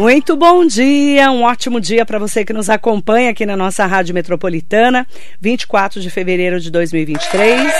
Muito 0.00 0.34
bom 0.34 0.64
dia, 0.64 1.30
um 1.30 1.42
ótimo 1.42 1.78
dia 1.78 2.06
para 2.06 2.18
você 2.18 2.42
que 2.42 2.54
nos 2.54 2.70
acompanha 2.70 3.28
aqui 3.28 3.44
na 3.44 3.54
nossa 3.54 3.84
Rádio 3.84 4.14
Metropolitana, 4.14 5.06
24 5.38 6.00
de 6.00 6.08
fevereiro 6.08 6.58
de 6.58 6.70
2023. 6.70 7.70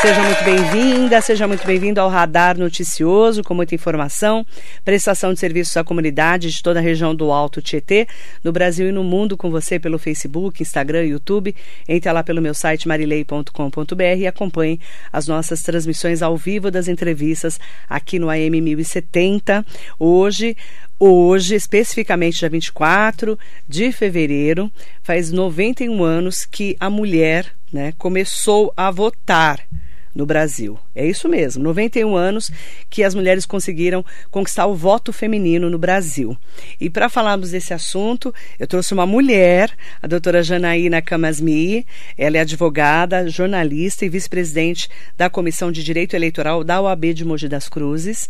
Seja 0.00 0.22
muito 0.22 0.44
bem-vinda, 0.44 1.20
seja 1.20 1.46
muito 1.48 1.66
bem-vindo 1.66 2.00
ao 2.00 2.08
Radar 2.08 2.56
Noticioso, 2.56 3.42
com 3.42 3.52
muita 3.52 3.74
informação, 3.74 4.46
prestação 4.84 5.34
de 5.34 5.40
serviços 5.40 5.76
à 5.76 5.82
comunidade 5.82 6.50
de 6.52 6.62
toda 6.62 6.78
a 6.78 6.82
região 6.82 7.14
do 7.14 7.32
Alto 7.32 7.60
Tietê, 7.60 8.06
no 8.42 8.52
Brasil 8.52 8.88
e 8.88 8.92
no 8.92 9.02
mundo, 9.02 9.36
com 9.36 9.50
você 9.50 9.78
pelo 9.78 9.98
Facebook, 9.98 10.62
Instagram, 10.62 11.04
YouTube. 11.04 11.54
Entre 11.86 12.10
lá 12.10 12.22
pelo 12.22 12.40
meu 12.40 12.54
site 12.54 12.86
marilei.com.br 12.86 14.16
e 14.16 14.26
acompanhe 14.26 14.80
as 15.12 15.26
nossas 15.26 15.62
transmissões 15.62 16.22
ao 16.22 16.36
vivo 16.36 16.70
das 16.70 16.86
entrevistas 16.86 17.58
aqui 17.90 18.20
no 18.20 18.30
AM 18.30 18.60
1070. 18.60 19.66
Hoje, 19.98 20.56
Hoje, 21.00 21.54
especificamente 21.54 22.40
dia 22.40 22.50
24 22.50 23.38
de 23.68 23.92
fevereiro, 23.92 24.68
faz 25.00 25.30
91 25.30 26.02
anos 26.02 26.44
que 26.44 26.76
a 26.80 26.90
mulher 26.90 27.54
né, 27.72 27.92
começou 27.96 28.72
a 28.76 28.90
votar 28.90 29.64
no 30.12 30.26
Brasil. 30.26 30.76
É 30.96 31.06
isso 31.06 31.28
mesmo, 31.28 31.62
91 31.62 32.16
anos 32.16 32.50
que 32.90 33.04
as 33.04 33.14
mulheres 33.14 33.46
conseguiram 33.46 34.04
conquistar 34.28 34.66
o 34.66 34.74
voto 34.74 35.12
feminino 35.12 35.70
no 35.70 35.78
Brasil. 35.78 36.36
E 36.80 36.90
para 36.90 37.08
falarmos 37.08 37.52
desse 37.52 37.72
assunto, 37.72 38.34
eu 38.58 38.66
trouxe 38.66 38.92
uma 38.92 39.06
mulher, 39.06 39.70
a 40.02 40.08
doutora 40.08 40.42
Janaína 40.42 41.00
Kamasmi. 41.00 41.86
Ela 42.16 42.38
é 42.38 42.40
advogada, 42.40 43.28
jornalista 43.28 44.04
e 44.04 44.08
vice-presidente 44.08 44.88
da 45.16 45.30
Comissão 45.30 45.70
de 45.70 45.84
Direito 45.84 46.16
Eleitoral 46.16 46.64
da 46.64 46.80
OAB 46.80 47.14
de 47.14 47.24
Mogi 47.24 47.46
das 47.46 47.68
Cruzes. 47.68 48.28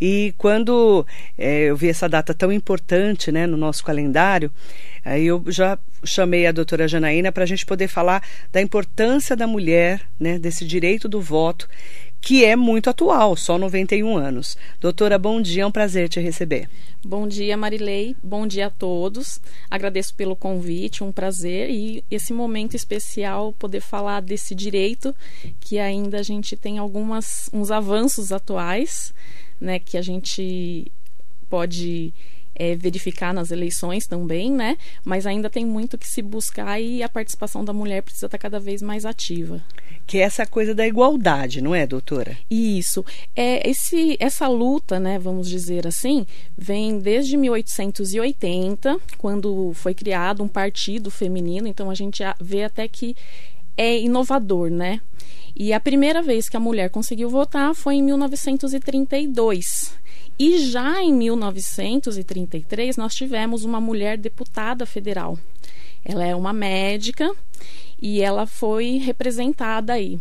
E 0.00 0.34
quando 0.36 1.06
é, 1.36 1.64
eu 1.64 1.76
vi 1.76 1.88
essa 1.88 2.08
data 2.08 2.34
tão 2.34 2.52
importante 2.52 3.32
né, 3.32 3.46
no 3.46 3.56
nosso 3.56 3.84
calendário, 3.84 4.50
aí 5.04 5.26
eu 5.26 5.42
já 5.48 5.78
chamei 6.04 6.46
a 6.46 6.52
doutora 6.52 6.86
Janaína 6.86 7.32
para 7.32 7.44
a 7.44 7.46
gente 7.46 7.66
poder 7.66 7.88
falar 7.88 8.22
da 8.52 8.60
importância 8.60 9.36
da 9.36 9.46
mulher, 9.46 10.02
né, 10.18 10.38
desse 10.38 10.64
direito 10.64 11.08
do 11.08 11.20
voto, 11.20 11.68
que 12.20 12.44
é 12.44 12.56
muito 12.56 12.90
atual, 12.90 13.36
só 13.36 13.56
91 13.56 14.16
anos. 14.16 14.56
Doutora, 14.80 15.16
bom 15.16 15.40
dia, 15.40 15.62
é 15.62 15.66
um 15.66 15.70
prazer 15.70 16.08
te 16.08 16.18
receber. 16.18 16.68
Bom 17.04 17.28
dia, 17.28 17.56
Marilei. 17.56 18.16
Bom 18.20 18.48
dia 18.48 18.66
a 18.66 18.70
todos. 18.70 19.38
Agradeço 19.70 20.12
pelo 20.12 20.34
convite, 20.34 21.04
um 21.04 21.12
prazer 21.12 21.70
e 21.70 22.02
esse 22.10 22.32
momento 22.32 22.74
especial 22.74 23.52
poder 23.52 23.80
falar 23.80 24.20
desse 24.22 24.56
direito 24.56 25.14
que 25.60 25.78
ainda 25.78 26.18
a 26.18 26.22
gente 26.24 26.56
tem 26.56 26.78
algumas 26.78 27.48
uns 27.52 27.70
avanços 27.70 28.32
atuais 28.32 29.14
né, 29.60 29.78
que 29.78 29.96
a 29.96 30.02
gente 30.02 30.90
pode 31.48 32.12
é, 32.56 32.74
verificar 32.74 33.32
nas 33.32 33.50
eleições 33.50 34.06
também, 34.06 34.50
né? 34.50 34.76
Mas 35.04 35.26
ainda 35.26 35.50
tem 35.50 35.64
muito 35.64 35.98
que 35.98 36.08
se 36.08 36.22
buscar 36.22 36.80
e 36.80 37.02
a 37.02 37.08
participação 37.08 37.64
da 37.64 37.72
mulher 37.72 38.02
precisa 38.02 38.26
estar 38.26 38.38
cada 38.38 38.58
vez 38.58 38.82
mais 38.82 39.04
ativa. 39.04 39.62
Que 40.06 40.18
é 40.18 40.22
essa 40.22 40.46
coisa 40.46 40.74
da 40.74 40.86
igualdade, 40.86 41.60
não 41.60 41.74
é, 41.74 41.86
doutora? 41.86 42.38
Isso. 42.50 43.04
É, 43.34 43.68
esse, 43.68 44.16
essa 44.18 44.48
luta, 44.48 44.98
né, 44.98 45.18
vamos 45.18 45.48
dizer 45.48 45.86
assim, 45.86 46.24
vem 46.56 46.98
desde 46.98 47.36
1880, 47.36 48.98
quando 49.18 49.72
foi 49.74 49.94
criado 49.94 50.42
um 50.42 50.48
partido 50.48 51.10
feminino. 51.10 51.66
Então 51.66 51.90
a 51.90 51.94
gente 51.94 52.22
vê 52.40 52.64
até 52.64 52.88
que 52.88 53.14
é 53.76 53.98
inovador, 53.98 54.70
né? 54.70 55.00
E 55.54 55.72
a 55.72 55.80
primeira 55.80 56.22
vez 56.22 56.48
que 56.48 56.56
a 56.56 56.60
mulher 56.60 56.90
conseguiu 56.90 57.30
votar 57.30 57.74
foi 57.74 57.94
em 57.96 58.02
1932. 58.02 59.96
E 60.38 60.58
já 60.58 61.02
em 61.02 61.14
1933 61.14 62.96
nós 62.98 63.14
tivemos 63.14 63.64
uma 63.64 63.80
mulher 63.80 64.18
deputada 64.18 64.84
federal. 64.84 65.38
Ela 66.04 66.26
é 66.26 66.36
uma 66.36 66.52
médica 66.52 67.34
e 68.00 68.20
ela 68.20 68.46
foi 68.46 68.98
representada 68.98 69.94
aí. 69.94 70.20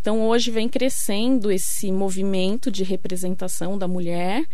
Então 0.00 0.26
hoje 0.28 0.52
vem 0.52 0.68
crescendo 0.68 1.50
esse 1.50 1.90
movimento 1.90 2.70
de 2.70 2.84
representação 2.84 3.76
da 3.76 3.88
mulher. 3.88 4.46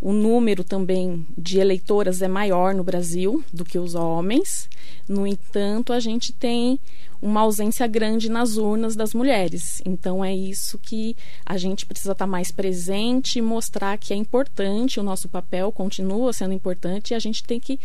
O 0.00 0.12
número 0.12 0.62
também 0.62 1.26
de 1.36 1.58
eleitoras 1.58 2.20
é 2.20 2.28
maior 2.28 2.74
no 2.74 2.84
Brasil 2.84 3.42
do 3.52 3.64
que 3.64 3.78
os 3.78 3.94
homens. 3.94 4.68
No 5.08 5.26
entanto, 5.26 5.92
a 5.92 6.00
gente 6.00 6.32
tem 6.32 6.78
uma 7.20 7.40
ausência 7.40 7.86
grande 7.86 8.28
nas 8.28 8.56
urnas 8.56 8.94
das 8.94 9.14
mulheres. 9.14 9.80
Então 9.84 10.24
é 10.24 10.34
isso 10.34 10.78
que 10.78 11.16
a 11.44 11.56
gente 11.56 11.86
precisa 11.86 12.12
estar 12.12 12.26
mais 12.26 12.50
presente 12.50 13.38
e 13.38 13.42
mostrar 13.42 13.96
que 13.98 14.12
é 14.12 14.16
importante, 14.16 15.00
o 15.00 15.02
nosso 15.02 15.28
papel 15.28 15.72
continua 15.72 16.32
sendo 16.32 16.52
importante 16.52 17.10
e 17.10 17.14
a 17.14 17.18
gente 17.18 17.42
tem 17.42 17.58
que 17.58 17.80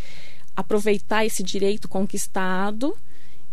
aproveitar 0.54 1.24
esse 1.24 1.42
direito 1.42 1.88
conquistado 1.88 2.94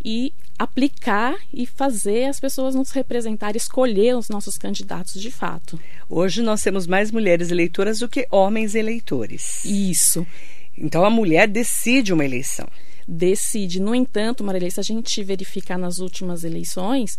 e 0.04 0.34
aplicar 0.60 1.36
e 1.54 1.66
fazer 1.66 2.26
as 2.26 2.40
pessoas 2.40 2.76
nos 2.76 2.92
representar, 2.92 3.56
escolher 3.56 4.18
os 4.18 4.28
nossos 4.28 4.58
candidatos 4.58 5.20
de 5.22 5.32
fato. 5.32 5.80
Hoje 6.10 6.42
nós 6.42 6.62
temos 6.62 6.86
mais 6.86 7.12
mulheres 7.12 7.50
eleitoras 7.50 8.00
do 8.00 8.10
que 8.10 8.28
homens 8.30 8.76
eleitores. 8.76 9.64
Isso. 9.64 10.28
Então 10.78 11.06
a 11.06 11.10
mulher 11.10 11.48
decide 11.48 12.12
uma 12.14 12.26
eleição 12.26 12.68
decide. 13.12 13.82
No 13.82 13.96
entanto, 13.96 14.44
Marilei, 14.44 14.70
se 14.70 14.80
a 14.80 14.84
gente 14.84 15.24
verificar 15.24 15.80
nas 15.80 15.98
últimas 15.98 16.44
eleições, 16.44 17.18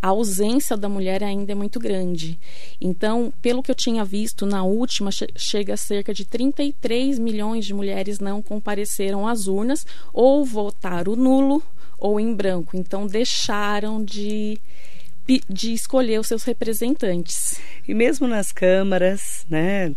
a 0.00 0.08
ausência 0.08 0.76
da 0.76 0.88
mulher 0.88 1.22
ainda 1.22 1.52
é 1.52 1.54
muito 1.54 1.78
grande. 1.78 2.38
Então, 2.80 3.32
pelo 3.40 3.62
que 3.62 3.70
eu 3.70 3.74
tinha 3.74 4.04
visto, 4.04 4.44
na 4.44 4.62
última 4.62 5.10
chega 5.36 5.74
a 5.74 5.76
cerca 5.76 6.12
de 6.12 6.24
33 6.24 7.18
milhões 7.18 7.64
de 7.64 7.72
mulheres 7.72 8.18
não 8.18 8.42
compareceram 8.42 9.26
às 9.26 9.46
urnas 9.46 9.86
ou 10.12 10.44
votaram 10.44 11.16
nulo 11.16 11.62
ou 12.02 12.18
em 12.18 12.34
branco. 12.34 12.76
Então, 12.76 13.06
deixaram 13.06 14.04
de 14.04 14.60
de 15.48 15.72
escolher 15.72 16.18
os 16.18 16.26
seus 16.26 16.42
representantes. 16.42 17.54
E 17.86 17.94
mesmo 17.94 18.26
nas 18.26 18.50
câmaras, 18.50 19.46
né, 19.48 19.94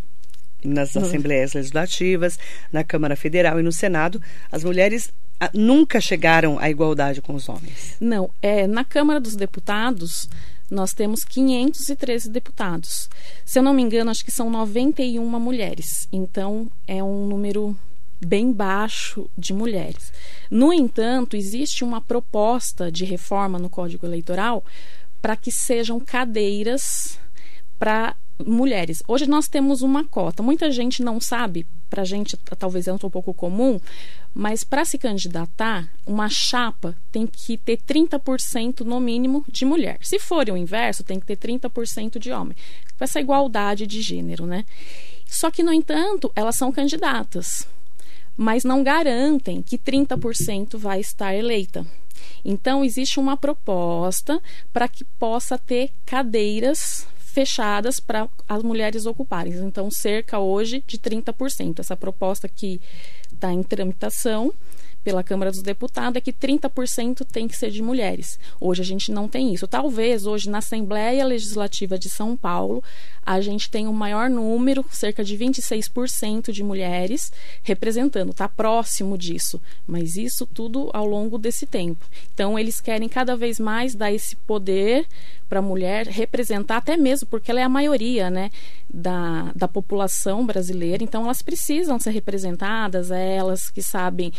nas 0.64 0.96
assembleias 0.96 1.54
legislativas, 1.54 2.38
na 2.72 2.84
Câmara 2.84 3.16
Federal 3.16 3.60
e 3.60 3.64
no 3.64 3.72
Senado, 3.72 4.22
as 4.52 4.64
mulheres 4.64 5.12
ah, 5.40 5.50
nunca 5.52 6.00
chegaram 6.00 6.60
à 6.60 6.70
igualdade 6.70 7.24
com 7.24 7.34
os 7.34 7.50
homens. 7.50 7.98
Não, 8.00 8.30
é 8.40 8.68
na 8.68 8.86
Câmara 8.86 9.20
dos 9.20 9.36
Deputados 9.36 10.30
nós 10.70 10.94
temos 10.94 11.24
513 11.24 12.30
deputados. 12.30 13.10
Se 13.44 13.60
eu 13.60 13.64
não 13.64 13.74
me 13.74 13.82
engano, 13.82 14.12
acho 14.12 14.24
que 14.24 14.32
são 14.32 14.50
91 14.50 15.28
mulheres. 15.40 16.08
Então 16.12 16.72
é 16.88 17.04
um 17.04 17.28
número 17.28 17.76
bem 18.26 18.52
baixo 18.52 19.30
de 19.38 19.54
mulheres. 19.54 20.12
No 20.50 20.74
entanto, 20.74 21.38
existe 21.38 21.84
uma 21.84 22.02
proposta 22.02 22.92
de 22.92 23.06
reforma 23.06 23.60
no 23.60 23.70
Código 23.70 24.06
Eleitoral 24.06 24.66
para 25.22 25.36
que 25.36 25.52
sejam 25.52 26.00
cadeiras 26.00 27.20
para 27.78 28.16
mulheres. 28.44 29.02
Hoje 29.08 29.28
nós 29.28 29.48
temos 29.48 29.82
uma 29.82 30.04
cota. 30.04 30.44
Muita 30.44 30.70
gente 30.72 31.02
não 31.02 31.22
sabe, 31.22 31.66
para 31.90 32.02
a 32.02 32.06
gente 32.06 32.36
talvez 32.58 32.88
é 32.88 32.94
um 32.94 32.98
pouco 32.98 33.34
comum, 33.34 33.80
mas 34.34 34.64
para 34.64 34.84
se 34.84 34.98
candidatar, 34.98 35.90
uma 36.06 36.28
chapa 36.28 36.96
tem 37.12 37.26
que 37.26 37.58
ter 37.58 37.78
30% 37.78 38.82
no 38.82 39.00
mínimo 39.00 39.46
de 39.48 39.64
mulher. 39.66 39.98
Se 40.02 40.20
for 40.20 40.50
o 40.50 40.58
inverso, 40.58 41.04
tem 41.04 41.20
que 41.20 41.26
ter 41.26 41.38
30% 41.38 42.20
de 42.20 42.32
homem. 42.32 42.58
Com 42.98 43.04
essa 43.04 43.20
igualdade 43.20 43.88
de 43.88 44.02
gênero, 44.02 44.46
né? 44.46 44.66
Só 45.26 45.50
que, 45.50 45.64
no 45.64 45.74
entanto, 45.74 46.32
elas 46.36 46.56
são 46.56 46.72
candidatas, 46.72 47.68
mas 48.38 48.64
não 48.64 48.84
garantem 48.84 49.62
que 49.62 49.78
30% 49.78 50.78
vai 50.78 51.00
estar 51.00 51.34
eleita. 51.34 51.86
Então, 52.44 52.84
existe 52.84 53.20
uma 53.20 53.36
proposta 53.36 54.42
para 54.72 54.88
que 54.88 55.04
possa 55.04 55.58
ter 55.58 55.92
cadeiras 56.06 57.08
fechadas 57.18 58.00
para 58.00 58.30
as 58.48 58.64
mulheres 58.64 59.06
ocuparem. 59.06 59.54
Então, 59.54 59.92
cerca 59.92 60.40
hoje 60.40 60.84
de 60.88 60.98
30%. 60.98 61.80
Essa 61.80 61.98
proposta 61.98 62.48
que 62.48 62.80
está 63.32 63.52
em 63.52 63.62
tramitação 63.64 64.54
pela 65.06 65.24
Câmara 65.24 65.52
dos 65.52 65.62
Deputados 65.62 66.18
é 66.18 66.20
que 66.20 66.34
30% 66.34 67.24
tem 67.32 67.48
que 67.48 67.56
ser 67.56 67.70
de 67.70 67.80
mulheres. 67.80 68.40
Hoje 68.60 68.82
a 68.82 68.86
gente 68.86 69.12
não 69.12 69.28
tem 69.28 69.54
isso. 69.54 69.68
Talvez 69.68 70.26
hoje 70.26 70.50
na 70.50 70.58
Assembleia 70.58 71.24
Legislativa 71.24 71.98
de 71.98 72.10
São 72.10 72.36
Paulo 72.36 72.84
a 73.24 73.40
gente 73.40 73.70
tenha 73.70 73.90
um 73.90 73.94
maior 73.94 74.30
número, 74.30 74.84
cerca 74.92 75.24
de 75.24 75.38
26% 75.38 76.52
de 76.52 76.64
mulheres 76.64 77.32
representando, 77.62 78.32
está 78.32 78.50
próximo 78.50 79.16
disso. 79.16 79.62
Mas 79.86 80.16
isso 80.16 80.48
tudo 80.48 80.90
ao 80.92 81.06
longo 81.06 81.38
desse 81.38 81.68
tempo. 81.68 82.04
Então 82.34 82.58
eles 82.58 82.82
querem 82.82 83.08
cada 83.08 83.36
vez 83.36 83.60
mais 83.60 83.94
dar 83.94 84.12
esse 84.12 84.36
poder 84.36 85.06
para 85.48 85.60
a 85.60 85.62
mulher 85.62 86.08
representar, 86.08 86.78
até 86.78 86.98
mesmo 86.98 87.28
porque 87.28 87.52
ela 87.52 87.60
é 87.60 87.64
a 87.64 87.70
maioria 87.70 88.30
né, 88.30 88.50
da, 88.92 89.52
da 89.56 89.68
população 89.68 90.46
brasileira, 90.46 91.04
então 91.04 91.24
elas 91.26 91.42
precisam 91.42 92.00
ser 92.00 92.12
representadas, 92.12 93.12
é 93.12 93.36
elas 93.36 93.70
que 93.70 93.82
sabem 93.82 94.32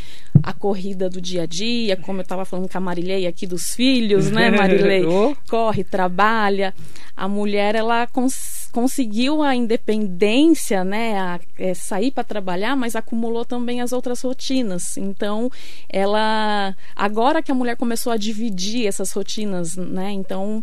a 0.43 0.53
corrida 0.53 1.09
do 1.09 1.21
dia 1.21 1.43
a 1.43 1.47
dia, 1.47 1.97
como 1.97 2.19
eu 2.19 2.23
estava 2.23 2.45
falando 2.45 2.69
com 2.69 2.79
a 2.79 2.81
Marilei 2.81 3.27
aqui 3.27 3.47
dos 3.47 3.75
filhos, 3.75 4.31
né, 4.31 4.51
Marilei? 4.57 5.05
Corre, 5.49 5.85
trabalha. 5.85 6.75
A 7.17 7.29
mulher, 7.29 7.75
ela 7.75 8.07
consegue 8.07 8.57
conseguiu 8.77 9.43
a 9.43 9.57
independência, 9.57 10.85
né, 10.85 11.19
a, 11.19 11.41
é, 11.59 11.73
sair 11.73 12.11
para 12.11 12.23
trabalhar, 12.23 12.77
mas 12.77 12.95
acumulou 12.95 13.43
também 13.43 13.81
as 13.81 13.91
outras 13.91 14.21
rotinas. 14.21 14.99
Então, 14.99 15.51
ela 15.89 16.77
agora 16.95 17.43
que 17.43 17.51
a 17.51 17.55
mulher 17.55 17.79
começou 17.79 18.13
a 18.13 18.19
dividir 18.19 18.87
essas 18.87 19.11
rotinas, 19.13 19.79
né, 19.79 20.13
então 20.13 20.63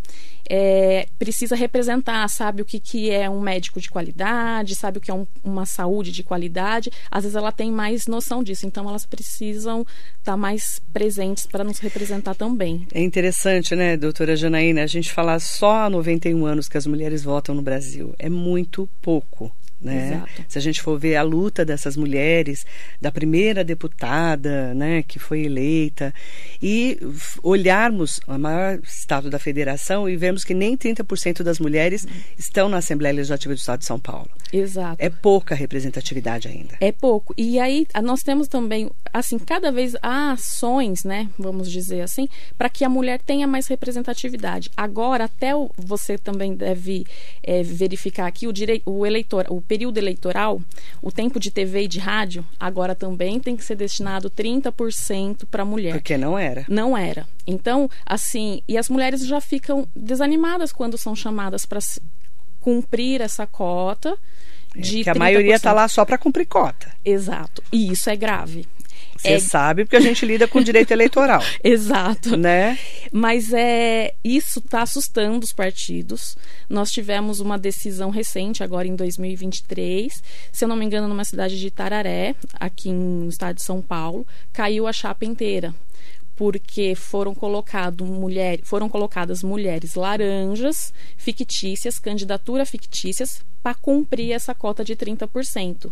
é, 0.50 1.08
precisa 1.18 1.56
representar, 1.56 2.28
sabe 2.28 2.62
o 2.62 2.66
que, 2.66 2.80
que 2.80 3.10
é 3.10 3.30
um 3.30 3.40
médico 3.40 3.80
de 3.80 3.90
qualidade, 3.90 4.76
sabe 4.76 4.98
o 4.98 5.02
que 5.02 5.12
é 5.12 5.14
um, 5.14 5.26
uma 5.44 5.66
saúde 5.66 6.12
de 6.12 6.24
qualidade. 6.24 6.92
Às 7.10 7.24
vezes 7.24 7.36
ela 7.36 7.52
tem 7.52 7.72
mais 7.72 8.08
noção 8.08 8.44
disso, 8.44 8.66
então 8.66 8.88
elas 8.90 9.06
precisam 9.06 9.82
estar 10.20 10.34
tá 10.34 10.38
mais 10.38 10.82
presentes 10.92 11.46
para 11.46 11.64
nos 11.64 11.80
representar 11.80 12.36
também. 12.36 12.88
É 12.94 13.02
interessante, 13.02 13.76
né, 13.76 13.96
doutora 13.98 14.36
Janaína, 14.36 14.84
a 14.84 14.88
gente 14.88 15.12
falar 15.12 15.40
só 15.40 15.86
há 15.86 15.90
91 15.90 16.46
anos 16.46 16.68
que 16.68 16.78
as 16.78 16.88
mulheres 16.88 17.24
votam 17.24 17.56
no 17.56 17.62
Brasil. 17.62 18.14
É 18.20 18.30
muito 18.30 18.88
pouco. 19.02 19.52
Né? 19.84 20.24
Se 20.48 20.58
a 20.58 20.62
gente 20.62 20.82
for 20.82 20.98
ver 20.98 21.16
a 21.16 21.22
luta 21.22 21.66
dessas 21.66 21.98
mulheres, 21.98 22.66
da 23.02 23.12
primeira 23.12 23.64
deputada 23.64 24.74
né, 24.74 25.04
que 25.04 25.20
foi 25.20 25.42
eleita, 25.42 26.14
e 26.62 26.98
olharmos 27.42 28.20
o 28.28 28.38
maior 28.38 28.80
estado 28.84 29.30
da 29.30 29.38
federação 29.38 30.08
e 30.08 30.16
vemos 30.16 30.44
que 30.44 30.54
nem 30.54 30.78
30% 30.78 31.44
das 31.44 31.60
mulheres 31.60 32.08
estão 32.38 32.70
na 32.70 32.78
Assembleia 32.78 33.14
Legislativa 33.14 33.54
do 33.54 33.58
Estado 33.58 33.80
de 33.80 33.86
São 33.86 34.00
Paulo. 34.00 34.30
Exato. 34.52 34.98
É 35.00 35.10
pouca 35.10 35.56
representatividade 35.56 36.48
ainda. 36.48 36.78
É 36.80 36.92
pouco. 36.92 37.34
E 37.38 37.60
aí 37.60 37.88
nós 38.02 38.24
temos 38.24 38.48
também, 38.48 38.90
assim, 39.14 39.38
cada 39.38 39.72
vez 39.72 39.96
há 40.02 40.32
ações, 40.32 41.04
né, 41.04 41.30
vamos 41.38 41.72
dizer 41.72 42.02
assim, 42.02 42.28
para 42.58 42.70
que 42.70 42.84
a 42.84 42.90
mulher 42.90 43.22
tenha 43.22 43.46
mais 43.48 43.68
representatividade. 43.68 44.72
Agora, 44.76 45.26
até 45.26 45.56
o, 45.56 45.70
você 45.78 46.18
também 46.18 46.56
deve 46.56 47.06
é, 47.44 47.62
verificar 47.62 48.26
aqui 48.26 48.48
o 48.48 48.54
direito, 48.54 48.90
o 48.90 49.06
eleitor, 49.06 49.46
o 49.50 49.62
período 49.62 49.98
eleitoral, 49.98 50.60
o 51.02 51.12
tempo 51.12 51.40
de 51.40 51.52
TV 51.52 51.84
e 51.84 51.88
de 51.88 52.00
rádio, 52.00 52.46
agora 52.60 52.96
também 52.96 53.40
tem 53.40 53.56
que 53.56 53.64
ser 53.64 53.76
destinado 53.76 54.30
30% 54.30 55.46
para 55.50 55.62
a 55.62 55.66
mulher. 55.66 55.94
Porque 55.94 56.18
não 56.18 56.38
era. 56.38 56.66
Não 56.68 56.98
era. 56.98 57.28
Então, 57.46 57.90
assim, 58.06 58.62
e 58.68 58.78
as 58.78 58.90
mulheres 58.90 59.26
já 59.26 59.40
ficam 59.40 59.88
desanimadas 59.96 60.72
quando 60.72 60.98
são 60.98 61.16
chamadas 61.16 61.66
para 61.66 61.80
cumprir 62.60 63.22
essa 63.22 63.46
cota. 63.46 64.18
É, 64.76 64.82
de 64.82 65.04
que 65.04 65.10
a 65.10 65.14
maioria 65.14 65.56
está 65.56 65.72
lá 65.72 65.88
só 65.88 66.04
para 66.04 66.18
cumprir 66.18 66.48
cota. 66.48 66.92
Exato. 67.06 67.62
E 67.72 67.92
isso 67.92 68.10
é 68.10 68.16
grave. 68.16 68.66
Você 69.18 69.34
é... 69.34 69.40
sabe 69.40 69.86
porque 69.86 69.96
a 69.96 70.02
gente 70.02 70.26
lida 70.26 70.48
com 70.48 70.62
direito 70.62 70.92
eleitoral. 70.92 71.42
Exato. 71.64 72.36
Né? 72.38 72.78
Mas 73.12 73.54
é 73.54 74.14
isso 74.24 74.60
está 74.60 74.82
assustando 74.82 75.44
os 75.44 75.54
partidos. 75.54 76.36
Nós 76.70 76.92
tivemos 76.92 77.40
uma 77.40 77.58
decisão 77.58 78.10
recente, 78.10 78.64
agora 78.64 78.88
em 78.88 78.96
2023, 78.96 80.24
se 80.52 80.64
eu 80.64 80.68
não 80.68 80.76
me 80.76 80.86
engano, 80.86 81.08
numa 81.08 81.26
cidade 81.26 81.60
de 81.60 81.70
Tararé, 81.70 82.36
aqui 82.60 82.92
no 82.92 83.30
estado 83.30 83.56
de 83.56 83.64
São 83.64 83.82
Paulo, 83.82 84.26
caiu 84.52 84.88
a 84.88 84.94
chapa 84.94 85.26
inteira 85.26 85.74
porque 86.36 86.96
foram, 86.96 87.36
colocado 87.36 88.06
mulher, 88.06 88.60
foram 88.64 88.90
colocadas 88.90 89.44
mulheres 89.44 89.96
laranjas 89.96 90.92
fictícias, 91.16 92.00
candidatura 92.00 92.66
fictícias, 92.66 93.44
para 93.62 93.76
cumprir 93.76 94.32
essa 94.32 94.54
cota 94.54 94.84
de 94.84 94.96
30%. 94.96 95.92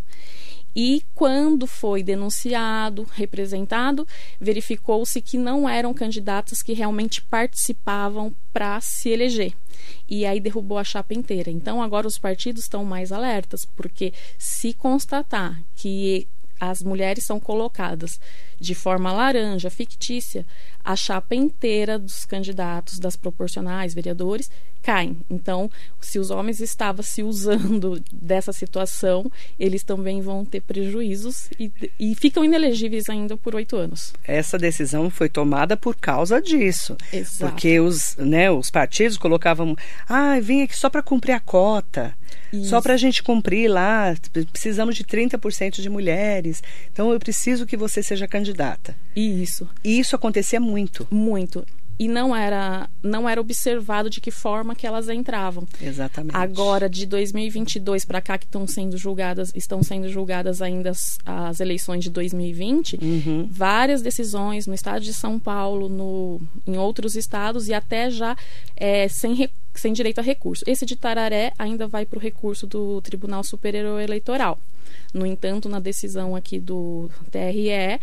E 0.75 1.03
quando 1.13 1.67
foi 1.67 2.01
denunciado, 2.01 3.05
representado, 3.13 4.07
verificou-se 4.39 5.21
que 5.21 5.37
não 5.37 5.67
eram 5.67 5.93
candidatos 5.93 6.61
que 6.61 6.73
realmente 6.73 7.21
participavam 7.21 8.33
para 8.53 8.79
se 8.79 9.09
eleger. 9.09 9.53
E 10.09 10.25
aí 10.25 10.39
derrubou 10.39 10.77
a 10.77 10.83
chapa 10.83 11.13
inteira. 11.13 11.49
Então 11.49 11.81
agora 11.81 12.07
os 12.07 12.17
partidos 12.17 12.63
estão 12.63 12.85
mais 12.85 13.11
alertas, 13.11 13.65
porque 13.65 14.13
se 14.37 14.73
constatar 14.73 15.61
que 15.75 16.27
as 16.61 16.83
mulheres 16.83 17.25
são 17.25 17.39
colocadas 17.39 18.19
de 18.59 18.75
forma 18.75 19.11
laranja, 19.11 19.71
fictícia, 19.71 20.45
a 20.83 20.95
chapa 20.95 21.33
inteira 21.33 21.97
dos 21.97 22.23
candidatos, 22.23 22.99
das 22.99 23.15
proporcionais, 23.15 23.95
vereadores, 23.95 24.51
caem. 24.83 25.17
Então, 25.27 25.71
se 25.99 26.19
os 26.19 26.29
homens 26.29 26.59
estavam 26.59 27.01
se 27.01 27.23
usando 27.23 27.99
dessa 28.13 28.53
situação, 28.53 29.31
eles 29.59 29.83
também 29.83 30.21
vão 30.21 30.45
ter 30.45 30.61
prejuízos 30.61 31.49
e, 31.59 31.71
e 31.99 32.13
ficam 32.13 32.45
inelegíveis 32.45 33.09
ainda 33.09 33.35
por 33.35 33.55
oito 33.55 33.75
anos. 33.75 34.13
Essa 34.23 34.59
decisão 34.59 35.09
foi 35.09 35.29
tomada 35.29 35.75
por 35.75 35.95
causa 35.95 36.39
disso. 36.39 36.95
Exato. 37.11 37.51
Porque 37.51 37.79
os, 37.79 38.15
né, 38.17 38.51
os 38.51 38.69
partidos 38.69 39.17
colocavam, 39.17 39.75
ah, 40.07 40.39
vim 40.39 40.61
aqui 40.61 40.77
só 40.77 40.91
para 40.91 41.01
cumprir 41.01 41.33
a 41.33 41.39
cota. 41.39 42.15
Isso. 42.51 42.69
Só 42.69 42.81
para 42.81 42.93
a 42.93 42.97
gente 42.97 43.23
cumprir 43.23 43.69
lá, 43.69 44.15
precisamos 44.51 44.95
de 44.95 45.03
30% 45.03 45.81
de 45.81 45.89
mulheres. 45.89 46.61
Então 46.91 47.11
eu 47.11 47.19
preciso 47.19 47.65
que 47.65 47.77
você 47.77 48.01
seja 48.03 48.27
candidata. 48.27 48.95
Isso. 49.15 49.67
E 49.83 49.99
isso 49.99 50.15
acontecia 50.15 50.59
muito. 50.59 51.07
Muito 51.09 51.65
e 52.01 52.07
não 52.07 52.35
era 52.35 52.89
não 53.03 53.29
era 53.29 53.39
observado 53.39 54.09
de 54.09 54.19
que 54.19 54.31
forma 54.31 54.73
que 54.73 54.87
elas 54.87 55.07
entravam. 55.07 55.67
Exatamente. 55.79 56.35
Agora 56.35 56.89
de 56.89 57.05
2022 57.05 58.05
para 58.05 58.19
cá 58.19 58.39
que 58.39 58.45
estão 58.45 58.65
sendo 58.65 58.97
julgadas 58.97 59.51
estão 59.55 59.83
sendo 59.83 60.09
julgadas 60.09 60.63
ainda 60.63 60.89
as, 60.89 61.19
as 61.23 61.59
eleições 61.59 62.03
de 62.03 62.09
2020, 62.09 62.97
uhum. 62.99 63.47
várias 63.51 64.01
decisões 64.01 64.65
no 64.65 64.73
estado 64.73 65.01
de 65.03 65.13
São 65.13 65.37
Paulo, 65.37 65.87
no 65.87 66.41
em 66.65 66.75
outros 66.75 67.15
estados 67.15 67.67
e 67.67 67.73
até 67.73 68.09
já 68.09 68.35
é, 68.75 69.07
sem 69.07 69.35
sem 69.73 69.93
direito 69.93 70.19
a 70.19 70.21
recurso. 70.21 70.63
Esse 70.67 70.85
de 70.85 70.95
Tararé 70.95 71.53
ainda 71.57 71.87
vai 71.87 72.05
para 72.05 72.17
o 72.17 72.21
recurso 72.21 72.67
do 72.67 73.01
Tribunal 73.01 73.43
Superior 73.43 74.01
Eleitoral. 74.01 74.59
No 75.13 75.25
entanto, 75.25 75.69
na 75.69 75.79
decisão 75.79 76.35
aqui 76.35 76.59
do 76.59 77.09
TRE 77.29 77.99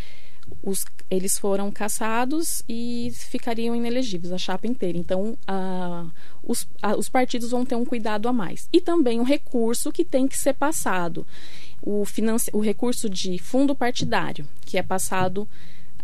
os, 0.62 0.84
eles 1.10 1.38
foram 1.38 1.70
caçados 1.70 2.62
e 2.68 3.10
ficariam 3.14 3.74
inelegíveis, 3.74 4.32
a 4.32 4.38
chapa 4.38 4.66
inteira. 4.66 4.98
Então, 4.98 5.36
a, 5.46 6.06
os, 6.42 6.66
a, 6.82 6.96
os 6.96 7.08
partidos 7.08 7.50
vão 7.50 7.64
ter 7.64 7.74
um 7.74 7.84
cuidado 7.84 8.28
a 8.28 8.32
mais. 8.32 8.68
E 8.72 8.80
também 8.80 9.20
um 9.20 9.24
recurso 9.24 9.92
que 9.92 10.04
tem 10.04 10.26
que 10.26 10.36
ser 10.36 10.54
passado. 10.54 11.26
O, 11.80 12.04
finance, 12.04 12.50
o 12.52 12.60
recurso 12.60 13.08
de 13.08 13.38
fundo 13.38 13.74
partidário, 13.74 14.46
que 14.62 14.78
é 14.78 14.82
passado 14.82 15.48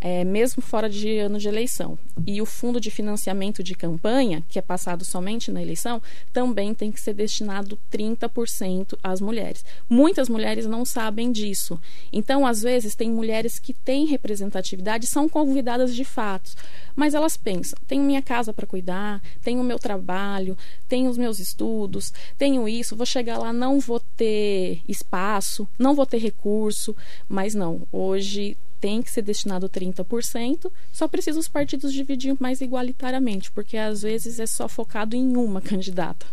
é, 0.05 0.23
mesmo 0.23 0.63
fora 0.63 0.87
de 0.91 1.17
ano 1.17 1.39
de 1.39 1.49
eleição. 1.49 1.99
E 2.27 2.43
o 2.43 2.45
fundo 2.45 2.79
de 2.79 2.91
financiamento 2.91 3.63
de 3.63 3.75
campanha, 3.75 4.45
que 4.51 4.59
é 4.59 4.63
passado 4.63 5.03
somente 5.03 5.51
na 5.51 5.63
eleição, 5.63 6.03
também 6.31 6.75
tem 6.75 6.93
que 6.93 7.01
ser 7.01 7.15
destinado 7.15 7.79
30% 7.91 8.99
às 9.03 9.23
mulheres. 9.23 9.65
Muitas 9.89 10.29
mulheres 10.29 10.67
não 10.67 10.85
sabem 10.85 11.33
disso. 11.33 11.81
Então, 12.13 12.47
às 12.47 12.61
vezes, 12.61 12.95
tem 12.95 13.11
mulheres 13.11 13.59
que 13.59 13.73
têm 13.73 14.05
representatividade, 14.05 15.07
são 15.07 15.27
convidadas 15.27 15.95
de 15.95 16.05
fato, 16.05 16.53
mas 16.95 17.15
elas 17.15 17.39
pensam: 17.39 17.79
tenho 17.87 18.03
minha 18.03 18.21
casa 18.21 18.53
para 18.53 18.67
cuidar, 18.67 19.23
tenho 19.43 19.65
meu 19.65 19.79
trabalho, 19.79 20.55
tenho 20.87 21.09
os 21.09 21.17
meus 21.17 21.39
estudos, 21.39 22.13
tenho 22.37 22.69
isso, 22.69 22.95
vou 22.95 23.07
chegar 23.07 23.39
lá, 23.39 23.55
não 23.55 23.81
vou 23.81 24.01
ter 24.19 24.83
espaço, 24.87 25.67
não 25.79 25.95
vou 25.95 26.05
ter 26.05 26.19
recurso, 26.19 26.95
mas 27.27 27.55
não. 27.55 27.89
Hoje 27.91 28.55
tem 28.85 29.01
que 29.01 29.11
ser 29.11 29.23
destinado 29.23 29.67
30%, 29.67 30.71
só 30.93 31.09
precisa 31.09 31.41
os 31.41 31.49
partidos 31.49 31.91
dividir 31.91 32.37
mais 32.39 32.61
igualitariamente, 32.61 33.51
porque 33.51 33.79
às 33.79 34.03
vezes 34.03 34.39
é 34.39 34.45
só 34.45 34.69
focado 34.69 35.17
em 35.17 35.39
uma 35.39 35.59
candidata. 35.65 36.27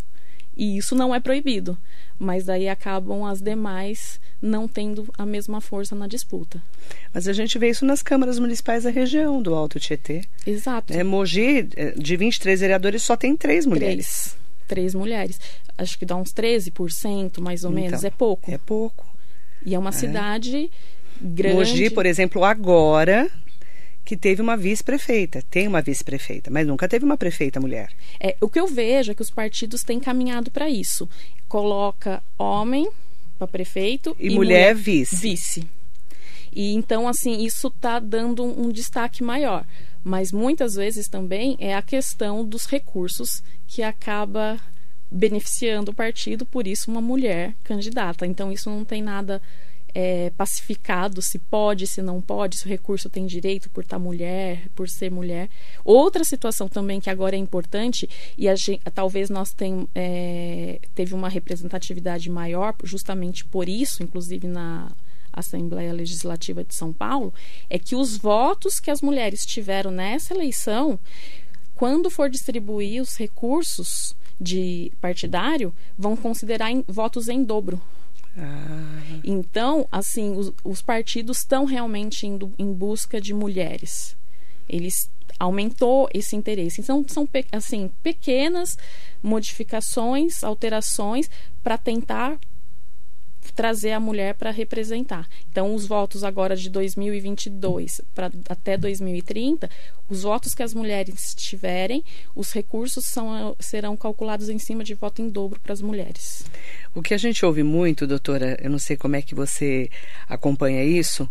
E 0.57 0.75
isso 0.75 0.93
não 0.93 1.15
é 1.15 1.19
proibido, 1.21 1.77
mas 2.19 2.49
aí 2.49 2.67
acabam 2.67 3.23
as 3.23 3.41
demais 3.41 4.19
não 4.41 4.67
tendo 4.67 5.07
a 5.17 5.25
mesma 5.25 5.61
força 5.61 5.95
na 5.95 6.07
disputa. 6.07 6.61
Mas 7.13 7.25
a 7.25 7.31
gente 7.31 7.57
vê 7.57 7.69
isso 7.69 7.85
nas 7.85 8.03
câmaras 8.03 8.37
municipais 8.37 8.83
da 8.83 8.89
região 8.89 9.41
do 9.41 9.55
Alto 9.55 9.79
Tietê. 9.79 10.25
Exato. 10.45 10.91
É, 10.91 11.05
Mogi, 11.05 11.69
é, 11.77 11.91
de 11.91 12.17
23 12.17 12.59
vereadores, 12.59 13.01
só 13.01 13.15
tem 13.15 13.37
três 13.37 13.65
mulheres. 13.65 14.35
Três. 14.35 14.37
Três 14.67 14.93
mulheres. 14.93 15.39
Acho 15.77 15.97
que 15.97 16.05
dá 16.05 16.17
uns 16.17 16.33
13%, 16.33 17.39
mais 17.39 17.63
ou 17.63 17.71
então, 17.71 17.81
menos. 17.81 18.03
É 18.03 18.09
pouco. 18.09 18.51
É 18.51 18.57
pouco. 18.57 19.09
E 19.65 19.73
é 19.73 19.79
uma 19.79 19.91
é. 19.91 19.93
cidade 19.93 20.69
grande. 21.21 21.55
Mogi, 21.55 21.89
por 21.89 22.05
exemplo, 22.05 22.43
agora 22.43 23.29
que 24.03 24.17
teve 24.17 24.41
uma 24.41 24.57
vice-prefeita, 24.57 25.43
tem 25.49 25.67
uma 25.67 25.81
vice-prefeita, 25.81 26.49
mas 26.49 26.67
nunca 26.67 26.87
teve 26.87 27.05
uma 27.05 27.15
prefeita 27.15 27.59
mulher. 27.59 27.89
É, 28.19 28.35
o 28.41 28.49
que 28.49 28.59
eu 28.59 28.67
vejo 28.67 29.11
é 29.11 29.15
que 29.15 29.21
os 29.21 29.29
partidos 29.29 29.83
têm 29.83 29.99
caminhado 29.99 30.51
para 30.51 30.69
isso. 30.69 31.07
Coloca 31.47 32.21
homem 32.37 32.89
para 33.37 33.47
prefeito 33.47 34.15
e, 34.19 34.27
e 34.27 34.29
mulher, 34.31 34.73
mulher, 34.73 34.75
vice. 34.75 35.15
Vice. 35.15 35.69
E 36.53 36.73
então 36.73 37.07
assim, 37.07 37.43
isso 37.43 37.67
está 37.67 37.99
dando 37.99 38.43
um, 38.43 38.65
um 38.65 38.71
destaque 38.71 39.23
maior. 39.23 39.65
Mas 40.03 40.31
muitas 40.31 40.73
vezes 40.75 41.07
também 41.07 41.55
é 41.59 41.75
a 41.75 41.81
questão 41.81 42.43
dos 42.43 42.65
recursos 42.65 43.43
que 43.67 43.83
acaba 43.83 44.59
beneficiando 45.09 45.91
o 45.91 45.93
partido, 45.95 46.45
por 46.45 46.65
isso 46.65 46.89
uma 46.89 47.01
mulher 47.01 47.53
candidata. 47.63 48.25
Então 48.25 48.51
isso 48.51 48.69
não 48.69 48.83
tem 48.83 49.01
nada 49.01 49.41
é, 49.93 50.29
pacificado 50.31 51.21
se 51.21 51.39
pode, 51.39 51.87
se 51.87 52.01
não 52.01 52.21
pode, 52.21 52.57
se 52.57 52.65
o 52.65 52.69
recurso 52.69 53.09
tem 53.09 53.25
direito 53.25 53.69
por 53.69 53.83
estar 53.83 53.99
mulher, 53.99 54.67
por 54.75 54.89
ser 54.89 55.11
mulher. 55.11 55.49
Outra 55.83 56.23
situação 56.23 56.67
também 56.67 56.99
que 56.99 57.09
agora 57.09 57.35
é 57.35 57.39
importante 57.39 58.09
e 58.37 58.53
gente, 58.55 58.81
talvez 58.93 59.29
nós 59.29 59.53
tem, 59.53 59.87
é, 59.93 60.79
teve 60.95 61.13
uma 61.13 61.29
representatividade 61.29 62.29
maior 62.29 62.75
justamente 62.83 63.45
por 63.45 63.67
isso, 63.67 64.03
inclusive 64.03 64.47
na 64.47 64.91
Assembleia 65.33 65.93
Legislativa 65.93 66.63
de 66.63 66.75
São 66.75 66.91
Paulo, 66.91 67.33
é 67.69 67.79
que 67.79 67.95
os 67.95 68.17
votos 68.17 68.79
que 68.79 68.91
as 68.91 69.01
mulheres 69.01 69.45
tiveram 69.45 69.91
nessa 69.91 70.33
eleição, 70.33 70.99
quando 71.75 72.09
for 72.09 72.29
distribuir 72.29 73.01
os 73.01 73.15
recursos 73.15 74.15
de 74.39 74.91
partidário, 74.99 75.73
vão 75.97 76.15
considerar 76.15 76.71
em, 76.71 76.83
votos 76.87 77.27
em 77.27 77.43
dobro. 77.43 77.81
Ah. 78.37 79.01
Então, 79.23 79.87
assim, 79.91 80.35
os, 80.35 80.53
os 80.63 80.81
partidos 80.81 81.39
estão 81.39 81.65
realmente 81.65 82.25
indo 82.25 82.53
em 82.57 82.71
busca 82.71 83.19
de 83.19 83.33
mulheres. 83.33 84.15
Eles 84.67 85.09
aumentou 85.39 86.07
esse 86.13 86.35
interesse. 86.35 86.81
Então, 86.81 87.03
são 87.07 87.27
assim, 87.51 87.89
pequenas 88.01 88.77
modificações, 89.21 90.43
alterações 90.43 91.29
para 91.63 91.77
tentar 91.77 92.39
trazer 93.55 93.91
a 93.91 93.99
mulher 93.99 94.35
para 94.35 94.51
representar. 94.51 95.27
Então, 95.49 95.73
os 95.73 95.85
votos 95.85 96.23
agora 96.23 96.55
de 96.55 96.69
2022 96.69 98.01
para 98.13 98.31
até 98.47 98.77
2030, 98.77 99.69
os 100.09 100.23
votos 100.23 100.53
que 100.53 100.63
as 100.63 100.73
mulheres 100.73 101.33
tiverem, 101.35 102.03
os 102.35 102.51
recursos 102.51 103.05
são, 103.05 103.55
serão 103.59 103.97
calculados 103.97 104.49
em 104.49 104.59
cima 104.59 104.83
de 104.83 104.93
voto 104.93 105.21
em 105.21 105.29
dobro 105.29 105.59
para 105.59 105.73
as 105.73 105.81
mulheres. 105.81 106.43
O 106.93 107.01
que 107.01 107.13
a 107.13 107.17
gente 107.17 107.45
ouve 107.45 107.63
muito, 107.63 108.07
doutora, 108.07 108.57
eu 108.61 108.69
não 108.69 108.79
sei 108.79 108.95
como 108.95 109.15
é 109.15 109.21
que 109.21 109.33
você 109.33 109.89
acompanha 110.27 110.83
isso, 110.83 111.29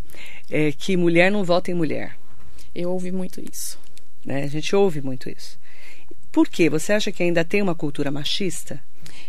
é 0.50 0.72
que 0.72 0.96
mulher 0.96 1.30
não 1.30 1.44
vota 1.44 1.70
em 1.70 1.74
mulher. 1.74 2.16
Eu 2.74 2.90
ouvi 2.90 3.10
muito 3.10 3.40
isso. 3.40 3.78
Né? 4.24 4.44
A 4.44 4.48
gente 4.48 4.74
ouve 4.74 5.00
muito 5.00 5.28
isso. 5.28 5.58
Por 6.30 6.48
quê? 6.48 6.70
Você 6.70 6.92
acha 6.92 7.10
que 7.10 7.22
ainda 7.22 7.44
tem 7.44 7.60
uma 7.60 7.74
cultura 7.74 8.10
machista? 8.10 8.80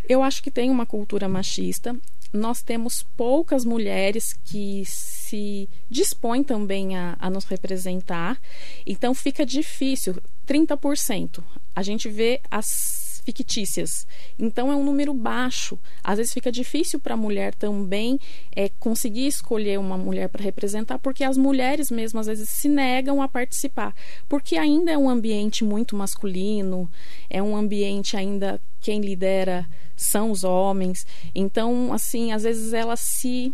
Eu 0.07 0.21
acho 0.21 0.43
que 0.43 0.51
tem 0.51 0.69
uma 0.69 0.85
cultura 0.85 1.27
machista 1.27 1.95
nós 2.33 2.61
temos 2.61 3.03
poucas 3.15 3.65
mulheres 3.65 4.33
que 4.45 4.83
se 4.85 5.69
dispõem 5.89 6.43
também 6.43 6.95
a, 6.95 7.15
a 7.19 7.29
nos 7.29 7.45
representar, 7.45 8.39
então 8.85 9.13
fica 9.13 9.45
difícil. 9.45 10.15
30%. 10.47 11.43
A 11.75 11.81
gente 11.83 12.09
vê 12.09 12.41
as 12.49 13.00
fictícias. 13.23 14.07
Então 14.37 14.71
é 14.71 14.75
um 14.75 14.83
número 14.83 15.13
baixo. 15.13 15.77
Às 16.03 16.17
vezes 16.17 16.33
fica 16.33 16.51
difícil 16.51 16.99
para 16.99 17.13
a 17.13 17.17
mulher 17.17 17.53
também 17.55 18.19
é, 18.55 18.69
conseguir 18.79 19.27
escolher 19.27 19.79
uma 19.79 19.97
mulher 19.97 20.29
para 20.29 20.43
representar, 20.43 20.99
porque 20.99 21.23
as 21.23 21.37
mulheres 21.37 21.91
mesmo 21.91 22.19
às 22.19 22.27
vezes 22.27 22.49
se 22.49 22.67
negam 22.67 23.21
a 23.21 23.27
participar, 23.27 23.95
porque 24.27 24.57
ainda 24.57 24.91
é 24.91 24.97
um 24.97 25.09
ambiente 25.09 25.63
muito 25.63 25.95
masculino, 25.95 26.89
é 27.29 27.41
um 27.41 27.55
ambiente 27.55 28.17
ainda 28.17 28.59
quem 28.79 29.01
lidera 29.01 29.67
são 29.95 30.31
os 30.31 30.43
homens. 30.43 31.05
Então, 31.33 31.93
assim, 31.93 32.31
às 32.31 32.43
vezes 32.43 32.73
ela 32.73 32.95
se 32.95 33.53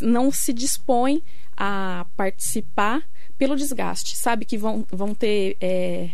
não 0.00 0.30
se 0.30 0.52
dispõe 0.52 1.22
a 1.56 2.06
participar 2.16 3.02
pelo 3.36 3.56
desgaste. 3.56 4.16
Sabe 4.16 4.44
que 4.44 4.58
vão, 4.58 4.86
vão 4.90 5.14
ter 5.14 5.56
é, 5.60 6.10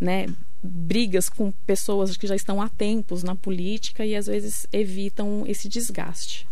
né, 0.00 0.26
brigas 0.62 1.28
com 1.28 1.52
pessoas 1.66 2.16
que 2.16 2.26
já 2.26 2.34
estão 2.34 2.60
há 2.60 2.68
tempos 2.68 3.22
na 3.22 3.34
política 3.34 4.04
e 4.04 4.16
às 4.16 4.26
vezes 4.26 4.66
evitam 4.72 5.44
esse 5.46 5.68
desgaste. 5.68 6.46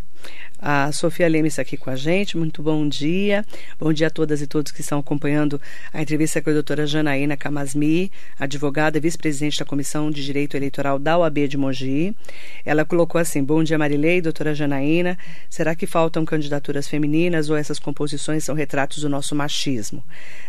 A 0.59 0.91
Sofia 0.91 1.29
Leme 1.29 1.49
está 1.49 1.63
aqui 1.63 1.77
com 1.77 1.91
a 1.91 1.97
gente. 1.97 2.37
Muito 2.37 2.63
bom 2.63 2.89
dia. 2.89 3.45
Bom 3.79 3.93
dia 3.93 4.07
a 4.07 4.11
todas 4.11 4.41
e 4.41 4.47
todos 4.47 4.73
que 4.73 4.81
estão 4.81 4.99
acompanhando 4.99 5.61
a 5.93 6.01
entrevista 6.01 6.41
com 6.41 6.49
a 6.49 6.53
doutora 6.55 6.87
Janaína 6.87 7.37
Camasmi, 7.37 8.11
advogada 8.39 8.97
e 8.97 9.01
vice-presidente 9.01 9.59
da 9.59 9.67
Comissão 9.67 10.11
de 10.11 10.25
Direito 10.25 10.57
Eleitoral 10.57 10.99
da 10.99 11.19
UAB 11.19 11.47
de 11.47 11.59
Mogi. 11.59 12.17
Ela 12.65 12.85
colocou 12.85 13.21
assim: 13.21 13.45
Bom 13.45 13.63
dia, 13.63 13.77
Marilei, 13.77 14.23
doutora 14.23 14.55
Janaína. 14.55 15.19
Será 15.51 15.75
que 15.75 15.87
faltam 15.87 16.25
candidaturas 16.25 16.89
femininas 16.89 17.51
ou 17.51 17.57
essas 17.57 17.79
composições 17.79 18.43
são 18.43 18.55
retratos 18.55 19.03
do 19.03 19.09
nosso 19.09 19.35
machismo? 19.35 20.03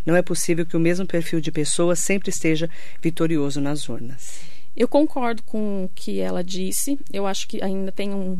Não 0.06 0.16
é 0.16 0.22
possível 0.22 0.66
que 0.66 0.78
o 0.78 0.80
mesmo 0.80 1.06
perfil 1.06 1.42
de 1.42 1.52
pessoa 1.52 1.96
sempre 1.96 2.30
esteja 2.30 2.70
vitorioso 3.02 3.60
nas 3.60 3.90
urnas. 3.90 4.40
Eu 4.76 4.88
concordo 4.88 5.42
com 5.44 5.86
o 5.86 5.90
que 5.94 6.20
ela 6.20 6.44
disse. 6.44 7.00
Eu 7.12 7.26
acho 7.26 7.48
que 7.48 7.62
ainda 7.64 7.92
tem 7.92 8.14
um 8.14 8.38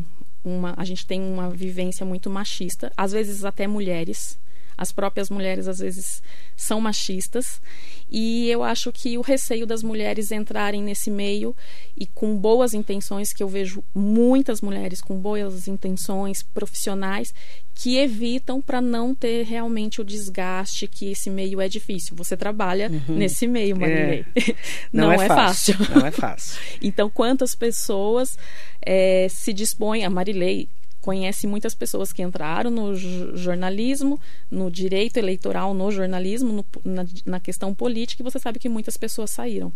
uma, 0.48 0.74
a 0.76 0.84
gente 0.84 1.06
tem 1.06 1.20
uma 1.20 1.50
vivência 1.50 2.04
muito 2.04 2.30
machista, 2.30 2.90
às 2.96 3.12
vezes 3.12 3.44
até 3.44 3.66
mulheres. 3.66 4.38
As 4.78 4.92
próprias 4.92 5.28
mulheres 5.28 5.66
às 5.66 5.80
vezes 5.80 6.22
são 6.56 6.80
machistas 6.80 7.60
e 8.08 8.48
eu 8.48 8.62
acho 8.62 8.90
que 8.92 9.18
o 9.18 9.20
receio 9.20 9.66
das 9.66 9.82
mulheres 9.82 10.30
entrarem 10.30 10.82
nesse 10.82 11.10
meio 11.10 11.54
e 11.96 12.06
com 12.06 12.36
boas 12.36 12.72
intenções, 12.72 13.32
que 13.32 13.42
eu 13.42 13.48
vejo 13.48 13.82
muitas 13.92 14.60
mulheres 14.60 15.00
com 15.00 15.18
boas 15.18 15.66
intenções 15.68 16.42
profissionais 16.42 17.34
que 17.74 17.96
evitam 17.96 18.62
para 18.62 18.80
não 18.80 19.14
ter 19.14 19.44
realmente 19.44 20.00
o 20.00 20.04
desgaste 20.04 20.88
que 20.88 21.10
esse 21.10 21.28
meio 21.28 21.60
é 21.60 21.68
difícil. 21.68 22.16
Você 22.16 22.36
trabalha 22.36 22.90
uhum. 22.90 23.16
nesse 23.16 23.46
meio, 23.46 23.76
Marilei. 23.76 24.24
É. 24.34 24.54
Não, 24.92 25.08
não, 25.08 25.12
é, 25.12 25.26
é 25.26 25.28
fácil. 25.28 25.74
fácil. 25.74 25.94
Não 25.94 26.06
é 26.06 26.10
fácil. 26.10 26.60
então, 26.82 27.10
quantas 27.10 27.54
pessoas 27.54 28.38
é, 28.80 29.28
se 29.28 29.52
dispõem, 29.52 30.04
a 30.04 30.10
Marilei 30.10 30.68
conhece 31.08 31.46
muitas 31.46 31.74
pessoas 31.74 32.12
que 32.12 32.20
entraram 32.20 32.70
no 32.70 32.94
jornalismo, 32.94 34.20
no 34.50 34.70
direito 34.70 35.16
eleitoral, 35.16 35.72
no 35.72 35.90
jornalismo, 35.90 36.52
no, 36.52 36.66
na, 36.84 37.06
na 37.24 37.40
questão 37.40 37.74
política, 37.74 38.22
e 38.22 38.24
você 38.24 38.38
sabe 38.38 38.58
que 38.58 38.68
muitas 38.68 38.94
pessoas 38.98 39.30
saíram. 39.30 39.72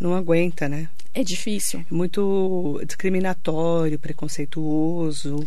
Não 0.00 0.16
aguenta, 0.16 0.68
né? 0.68 0.88
É 1.14 1.22
difícil. 1.22 1.86
É 1.88 1.94
muito 1.94 2.82
discriminatório, 2.84 4.00
preconceituoso. 4.00 5.46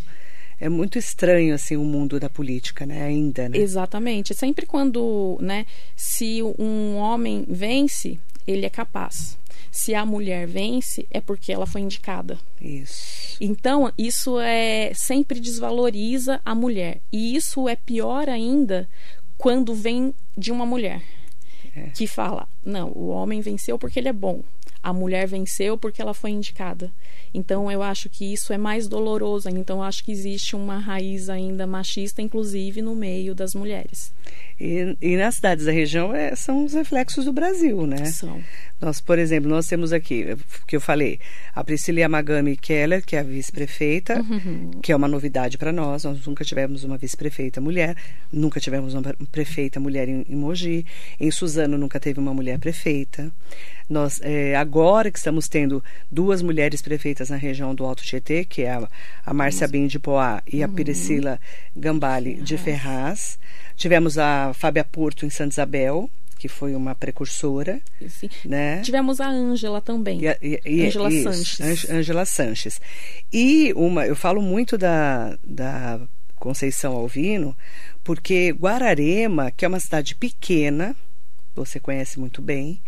É 0.58 0.70
muito 0.70 0.98
estranho 0.98 1.54
assim 1.54 1.76
o 1.76 1.84
mundo 1.84 2.18
da 2.18 2.30
política, 2.30 2.86
né? 2.86 3.02
Ainda, 3.02 3.50
né? 3.50 3.58
Exatamente. 3.58 4.34
Sempre 4.34 4.64
quando, 4.64 5.36
né? 5.42 5.66
Se 5.94 6.42
um 6.42 6.96
homem 6.96 7.44
vence, 7.46 8.18
ele 8.46 8.64
é 8.64 8.70
capaz. 8.70 9.36
Se 9.72 9.94
a 9.94 10.04
mulher 10.04 10.46
vence, 10.46 11.06
é 11.10 11.18
porque 11.18 11.50
ela 11.50 11.64
foi 11.64 11.80
indicada. 11.80 12.38
Isso. 12.60 13.38
Então, 13.40 13.90
isso 13.96 14.38
é 14.38 14.92
sempre 14.94 15.40
desvaloriza 15.40 16.42
a 16.44 16.54
mulher. 16.54 17.00
E 17.10 17.34
isso 17.34 17.66
é 17.66 17.74
pior 17.74 18.28
ainda 18.28 18.86
quando 19.38 19.74
vem 19.74 20.14
de 20.36 20.52
uma 20.52 20.66
mulher. 20.66 21.02
É. 21.74 21.88
Que 21.88 22.06
fala: 22.06 22.46
não, 22.62 22.90
o 22.90 23.08
homem 23.08 23.40
venceu 23.40 23.78
porque 23.78 23.98
ele 23.98 24.08
é 24.08 24.12
bom. 24.12 24.42
A 24.82 24.92
mulher 24.92 25.26
venceu 25.26 25.78
porque 25.78 26.02
ela 26.02 26.14
foi 26.14 26.30
indicada. 26.30 26.90
Então 27.32 27.70
eu 27.70 27.82
acho 27.82 28.08
que 28.08 28.32
isso 28.32 28.52
é 28.52 28.58
mais 28.58 28.88
doloroso. 28.88 29.48
Então 29.48 29.78
eu 29.78 29.82
acho 29.82 30.04
que 30.04 30.12
existe 30.12 30.56
uma 30.56 30.78
raiz 30.78 31.28
ainda 31.28 31.66
machista, 31.66 32.20
inclusive 32.20 32.82
no 32.82 32.94
meio 32.94 33.34
das 33.34 33.54
mulheres. 33.54 34.12
E, 34.60 34.96
e 35.00 35.16
nas 35.16 35.36
cidades 35.36 35.66
da 35.66 35.72
região 35.72 36.14
é, 36.14 36.34
são 36.36 36.64
os 36.64 36.74
reflexos 36.74 37.24
do 37.24 37.32
Brasil, 37.32 37.86
né? 37.86 38.04
São. 38.06 38.42
Nós, 38.80 39.00
por 39.00 39.18
exemplo, 39.18 39.48
nós 39.48 39.66
temos 39.66 39.92
aqui, 39.92 40.36
que 40.66 40.74
eu 40.74 40.80
falei, 40.80 41.20
a 41.54 41.62
Priscila 41.62 42.00
Yamagami 42.00 42.56
Keller, 42.56 43.04
que 43.04 43.14
é 43.14 43.20
a 43.20 43.22
vice-prefeita, 43.22 44.20
uhum. 44.20 44.72
que 44.82 44.90
é 44.90 44.96
uma 44.96 45.06
novidade 45.06 45.56
para 45.56 45.72
nós. 45.72 46.02
Nós 46.02 46.26
nunca 46.26 46.44
tivemos 46.44 46.82
uma 46.82 46.98
vice-prefeita 46.98 47.60
mulher, 47.60 47.96
nunca 48.32 48.58
tivemos 48.58 48.94
uma 48.94 49.14
prefeita 49.30 49.78
mulher 49.78 50.08
em, 50.08 50.24
em 50.28 50.34
Mogi. 50.34 50.84
Em 51.20 51.30
Suzano 51.30 51.78
nunca 51.78 52.00
teve 52.00 52.18
uma 52.18 52.34
mulher 52.34 52.58
prefeita. 52.58 53.32
Nós, 53.92 54.20
é, 54.22 54.56
agora 54.56 55.10
que 55.10 55.18
estamos 55.18 55.48
tendo 55.48 55.84
duas 56.10 56.40
mulheres 56.40 56.80
prefeitas 56.80 57.28
na 57.28 57.36
região 57.36 57.74
do 57.74 57.84
Alto 57.84 58.02
Tietê, 58.02 58.42
que 58.42 58.62
é 58.62 58.70
a, 58.70 58.88
a 59.26 59.34
Márcia 59.34 59.68
Bim 59.68 59.86
de 59.86 59.98
Poá 59.98 60.42
e 60.50 60.62
a 60.62 60.66
uhum. 60.66 61.38
Gambale 61.76 62.36
de 62.36 62.56
Ferraz. 62.56 63.38
Tivemos 63.76 64.16
a 64.16 64.52
Fábia 64.54 64.82
Porto 64.82 65.26
em 65.26 65.30
Santa 65.30 65.52
Isabel 65.52 66.10
que 66.38 66.48
foi 66.48 66.74
uma 66.74 66.92
precursora. 66.92 67.80
Sim. 68.08 68.28
Né? 68.44 68.80
Tivemos 68.80 69.20
a 69.20 69.28
Ângela 69.28 69.80
também. 69.80 70.22
Ângela 70.66 71.08
Sanches. 71.08 71.88
Ângela 71.88 72.24
Sanches. 72.24 72.80
E 73.32 73.72
uma, 73.76 74.04
eu 74.08 74.16
falo 74.16 74.42
muito 74.42 74.76
da, 74.76 75.38
da 75.44 76.00
Conceição 76.34 76.94
Alvino, 76.94 77.56
porque 78.02 78.50
Guararema, 78.50 79.52
que 79.52 79.64
é 79.64 79.68
uma 79.68 79.78
cidade 79.78 80.16
pequena, 80.16 80.96
você 81.54 81.78
conhece 81.78 82.18
muito 82.18 82.42
bem, 82.42 82.80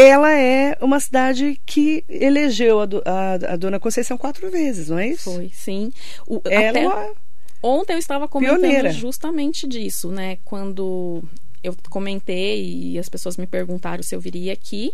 ela 0.00 0.32
é 0.32 0.78
uma 0.80 1.00
cidade 1.00 1.60
que 1.66 2.04
elegeu 2.08 2.80
a, 2.80 2.84
a, 2.84 3.52
a 3.54 3.56
dona 3.56 3.80
Conceição 3.80 4.16
quatro 4.16 4.48
vezes, 4.48 4.88
não 4.88 4.98
é 4.98 5.08
isso? 5.08 5.34
Foi, 5.34 5.50
sim. 5.52 5.92
O, 6.26 6.40
ela 6.44 6.92
até... 6.92 7.12
Ontem 7.60 7.94
eu 7.94 7.98
estava 7.98 8.28
comentando 8.28 8.60
Pioneira. 8.60 8.92
justamente 8.92 9.66
disso, 9.66 10.10
né? 10.10 10.38
Quando 10.44 11.24
eu 11.64 11.74
comentei 11.90 12.92
e 12.92 12.98
as 12.98 13.08
pessoas 13.08 13.36
me 13.36 13.46
perguntaram 13.46 14.00
se 14.02 14.14
eu 14.14 14.20
viria 14.20 14.52
aqui. 14.52 14.92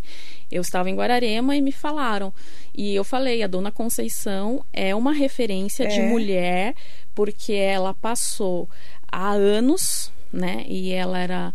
Eu 0.51 0.61
estava 0.61 0.89
em 0.89 0.95
Guararema 0.95 1.55
e 1.55 1.61
me 1.61 1.71
falaram. 1.71 2.33
E 2.73 2.95
eu 2.95 3.03
falei, 3.03 3.43
a 3.43 3.47
dona 3.47 3.71
Conceição 3.71 4.65
é 4.73 4.95
uma 4.95 5.13
referência 5.13 5.83
é. 5.83 5.87
de 5.87 6.01
mulher 6.01 6.73
porque 7.13 7.53
ela 7.53 7.93
passou 7.93 8.67
há 9.11 9.29
anos, 9.29 10.11
né? 10.33 10.65
E 10.67 10.91
ela 10.91 11.19
era 11.19 11.53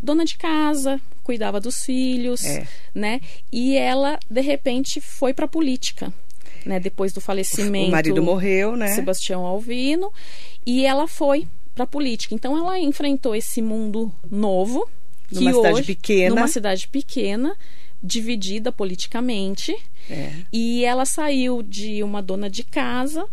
dona 0.00 0.24
de 0.24 0.38
casa, 0.38 1.00
cuidava 1.22 1.60
dos 1.60 1.84
filhos, 1.84 2.44
é. 2.44 2.66
né? 2.94 3.20
E 3.50 3.76
ela 3.76 4.18
de 4.30 4.40
repente 4.40 5.00
foi 5.00 5.32
para 5.32 5.44
a 5.44 5.48
política, 5.48 6.12
né? 6.64 6.80
Depois 6.80 7.12
do 7.12 7.20
falecimento, 7.20 7.88
o 7.88 7.92
marido 7.92 8.22
morreu, 8.22 8.76
né? 8.76 8.88
Sebastião 8.88 9.44
Alvino, 9.44 10.12
e 10.66 10.84
ela 10.84 11.06
foi 11.06 11.46
para 11.74 11.84
a 11.84 11.86
política. 11.86 12.34
Então 12.34 12.56
ela 12.56 12.78
enfrentou 12.78 13.34
esse 13.34 13.62
mundo 13.62 14.12
novo, 14.30 14.88
numa 15.30 15.50
que 15.50 15.56
cidade 15.56 15.74
hoje, 15.74 15.86
pequena, 15.86 16.34
numa 16.34 16.48
cidade 16.48 16.88
pequena, 16.88 17.56
dividida 18.02 18.72
politicamente, 18.72 19.74
é. 20.10 20.32
e 20.52 20.84
ela 20.84 21.04
saiu 21.04 21.62
de 21.62 22.02
uma 22.02 22.22
dona 22.22 22.50
de 22.50 22.64
casa 22.64 23.26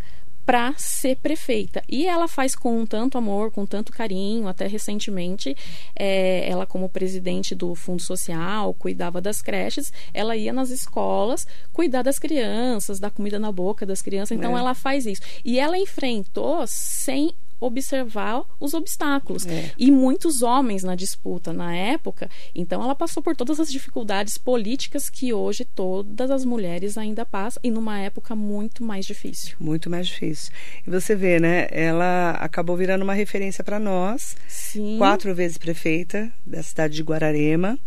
para 0.50 0.74
ser 0.78 1.16
prefeita. 1.18 1.84
E 1.88 2.08
ela 2.08 2.28
faz 2.28 2.56
com 2.56 2.84
tanto 2.84 3.20
amor, 3.20 3.52
com 3.52 3.68
tanto 3.68 3.92
carinho, 3.92 4.48
até 4.48 4.66
recentemente, 4.66 5.56
é, 5.96 6.50
ela 6.50 6.66
como 6.66 6.90
presidente 6.90 7.54
do 7.54 7.76
Fundo 7.76 8.02
Social, 8.02 8.74
cuidava 8.74 9.22
das 9.22 9.44
creches, 9.44 9.94
ela 10.12 10.36
ia 10.36 10.52
nas 10.52 10.72
escolas 10.72 11.46
cuidar 11.72 12.02
das 12.02 12.18
crianças, 12.18 13.00
dar 13.00 13.12
comida 13.12 13.38
na 13.38 13.52
boca 13.52 13.86
das 13.86 14.02
crianças, 14.02 14.36
então 14.36 14.58
é. 14.58 14.60
ela 14.60 14.74
faz 14.74 15.06
isso. 15.06 15.22
E 15.46 15.60
ela 15.60 15.78
enfrentou 15.78 16.66
sem 16.66 17.36
observar 17.60 18.44
os 18.60 18.74
obstáculos. 18.74 19.46
É. 19.46 19.72
E 19.78 19.92
muitos 19.92 20.42
homens 20.42 20.84
na 20.84 20.96
disputa 20.96 21.52
na 21.52 21.76
época, 21.76 22.30
então 22.56 22.82
ela 22.84 22.96
passou 22.96 23.22
por 23.22 23.36
todas 23.36 23.60
as 23.60 23.72
dificuldades 23.72 24.38
políticas 24.38 25.10
que 25.10 25.34
hoje 25.34 25.66
todas 25.66 26.32
as 26.32 26.46
mulheres 26.46 26.98
ainda 26.98 27.26
passam, 27.26 27.60
e 27.64 27.72
numa 27.72 28.00
época 28.00 28.36
muito 28.36 28.84
mais 28.84 29.06
difícil. 29.06 29.56
Muito 29.60 29.90
mais 29.90 30.08
difícil. 30.08 30.52
E 30.86 30.90
você 30.90 31.16
vê, 31.16 31.40
né? 31.40 31.68
Ela 31.72 32.32
acabou 32.32 32.76
virando 32.76 33.04
uma 33.04 33.14
referência 33.14 33.64
para 33.64 33.80
nós. 33.80 34.36
Sim. 34.48 34.98
Quatro 34.98 35.34
vezes 35.34 35.58
prefeita 35.58 36.32
da 36.46 36.64
cidade 36.64 36.96
de 36.96 37.04
Guararema. 37.04 37.78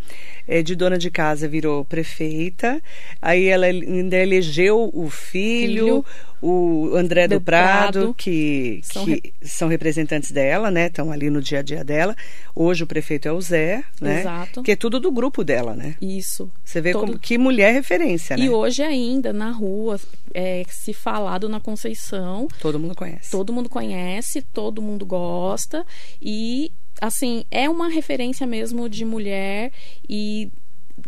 É, 0.46 0.62
de 0.62 0.74
dona 0.74 0.98
de 0.98 1.10
casa 1.10 1.48
virou 1.48 1.84
prefeita. 1.84 2.82
Aí 3.20 3.46
ela 3.46 3.66
ainda 3.66 4.16
elegeu 4.16 4.90
o 4.92 5.08
filho, 5.08 6.02
filho 6.02 6.06
o 6.42 6.96
André 6.96 7.28
do, 7.28 7.36
do 7.36 7.40
Prado, 7.40 7.92
Prado, 7.92 8.14
que, 8.14 8.80
são, 8.82 9.04
que 9.04 9.10
re... 9.12 9.34
são 9.42 9.68
representantes 9.68 10.32
dela, 10.32 10.70
né? 10.70 10.86
Estão 10.88 11.12
ali 11.12 11.30
no 11.30 11.40
dia 11.40 11.60
a 11.60 11.62
dia 11.62 11.84
dela. 11.84 12.16
Hoje 12.54 12.82
o 12.82 12.86
prefeito 12.86 13.28
é 13.28 13.32
o 13.32 13.40
Zé, 13.40 13.84
né? 14.00 14.20
Exato. 14.20 14.62
Que 14.62 14.72
é 14.72 14.76
tudo 14.76 14.98
do 14.98 15.12
grupo 15.12 15.44
dela, 15.44 15.74
né? 15.74 15.96
Isso. 16.02 16.50
Você 16.64 16.80
vê 16.80 16.92
Todo... 16.92 17.06
como 17.06 17.18
que 17.18 17.38
mulher 17.38 17.72
referência, 17.72 18.36
né? 18.36 18.44
E 18.44 18.50
hoje 18.50 18.82
ainda, 18.82 19.32
na 19.32 19.52
rua, 19.52 20.00
é, 20.34 20.64
se 20.68 20.92
falado 20.92 21.48
na 21.48 21.60
Conceição. 21.60 22.48
Todo 22.60 22.78
mundo 22.78 22.96
conhece. 22.96 23.30
Todo 23.30 23.52
mundo 23.52 23.68
conhece, 23.68 24.42
todo 24.42 24.82
mundo 24.82 25.06
gosta. 25.06 25.86
E 26.20 26.72
assim, 27.00 27.44
é 27.50 27.70
uma 27.70 27.88
referência 27.88 28.46
mesmo 28.46 28.88
de 28.88 29.04
mulher 29.04 29.72
e 30.08 30.50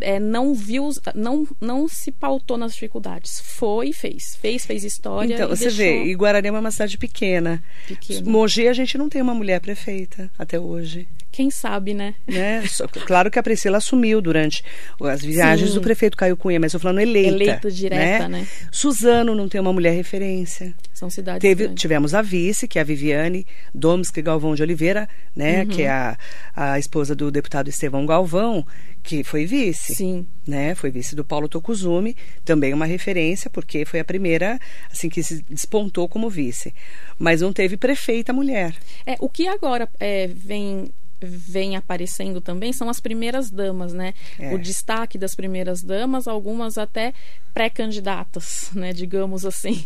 é, 0.01 0.19
não 0.19 0.55
viu, 0.55 0.91
não, 1.15 1.47
não 1.61 1.89
se 1.89 2.13
pautou 2.13 2.57
nas 2.57 2.73
dificuldades. 2.73 3.41
Foi 3.41 3.89
e 3.89 3.93
fez. 3.93 4.37
Fez, 4.37 4.65
fez 4.65 4.85
história. 4.85 5.35
Então, 5.35 5.49
você 5.49 5.65
deixou... 5.65 5.77
vê, 5.77 6.05
e 6.05 6.15
Guararema 6.15 6.59
é 6.59 6.61
uma 6.61 6.71
cidade 6.71 6.99
pequena. 6.99 7.63
pequena. 7.87 8.31
Mogi, 8.31 8.69
a 8.69 8.73
gente 8.73 8.97
não 8.99 9.09
tem 9.09 9.23
uma 9.23 9.35
mulher 9.35 9.61
prefeita 9.61 10.31
até 10.39 10.59
hoje. 10.59 11.09
Quem 11.35 11.51
sabe, 11.51 11.95
né? 11.95 12.15
né? 12.29 12.63
Claro 13.07 13.29
que 13.29 13.41
a 13.41 13.43
Priscila 13.43 13.79
assumiu 13.79 14.23
durante 14.23 14.63
as 15.03 15.21
viagens 15.21 15.71
Sim. 15.71 15.75
do 15.75 15.81
prefeito 15.81 16.17
Caio 16.17 16.37
Cunha, 16.37 16.61
mas 16.61 16.73
eu 16.73 16.79
falando 16.79 17.01
eleita. 17.01 17.29
Eleita 17.29 17.71
direta, 17.73 18.29
né? 18.29 18.43
né? 18.43 18.49
Suzano 18.71 19.35
não 19.35 19.49
tem 19.49 19.61
uma 19.61 19.73
mulher 19.73 19.97
referência. 19.97 20.73
São 20.93 21.11
cidades 21.11 21.41
Teve, 21.41 21.75
Tivemos 21.75 22.15
a 22.15 22.23
vice, 22.23 22.69
que 22.69 22.79
é 22.79 22.83
a 22.83 22.85
Viviane 22.85 23.45
Domsky 23.75 24.23
Galvão 24.23 24.55
de 24.55 24.63
Oliveira, 24.63 25.09
né? 25.35 25.63
Uhum. 25.63 25.67
Que 25.67 25.83
é 25.83 25.91
a, 25.91 26.17
a 26.55 26.79
esposa 26.79 27.17
do 27.17 27.33
deputado 27.33 27.67
Estevão 27.67 28.07
Galvão, 28.07 28.65
que 29.03 29.25
foi 29.25 29.45
vice. 29.45 29.97
Sim. 29.97 30.29
Né? 30.47 30.77
Foi 30.77 30.93
vice 30.93 31.17
do 31.17 31.25
Paulo 31.25 31.49
Tokuzumi, 31.49 32.17
também 32.45 32.73
uma 32.73 32.87
referência, 32.87 33.51
porque 33.51 33.85
foi 33.85 33.99
a 33.99 34.05
primeira, 34.05 34.57
assim, 34.89 35.09
que 35.09 35.21
se 35.21 35.43
despontou 35.51 36.09
como 36.09 36.31
vice. 36.31 36.73
Mas 37.19 37.41
não 37.41 37.53
teve 37.53 37.77
prefeita 37.77 38.33
mulher. 38.33 38.73
É, 39.05 39.17
o 39.19 39.29
que 39.29 39.49
agora 39.49 39.89
é, 39.99 40.29
vem 40.29 40.93
vem 41.25 41.77
aparecendo 41.77 42.41
também 42.41 42.73
são 42.73 42.89
as 42.89 43.01
primeiras 43.01 43.51
damas, 43.51 43.93
né? 43.93 44.15
É. 44.39 44.55
O 44.55 44.59
destaque 44.59 45.19
das 45.19 45.35
primeiras 45.35 45.83
damas, 45.83 46.29
algumas 46.29 46.79
até 46.79 47.13
pré-candidatas, 47.53 48.71
né? 48.75 48.93
Digamos 48.93 49.45
assim. 49.45 49.85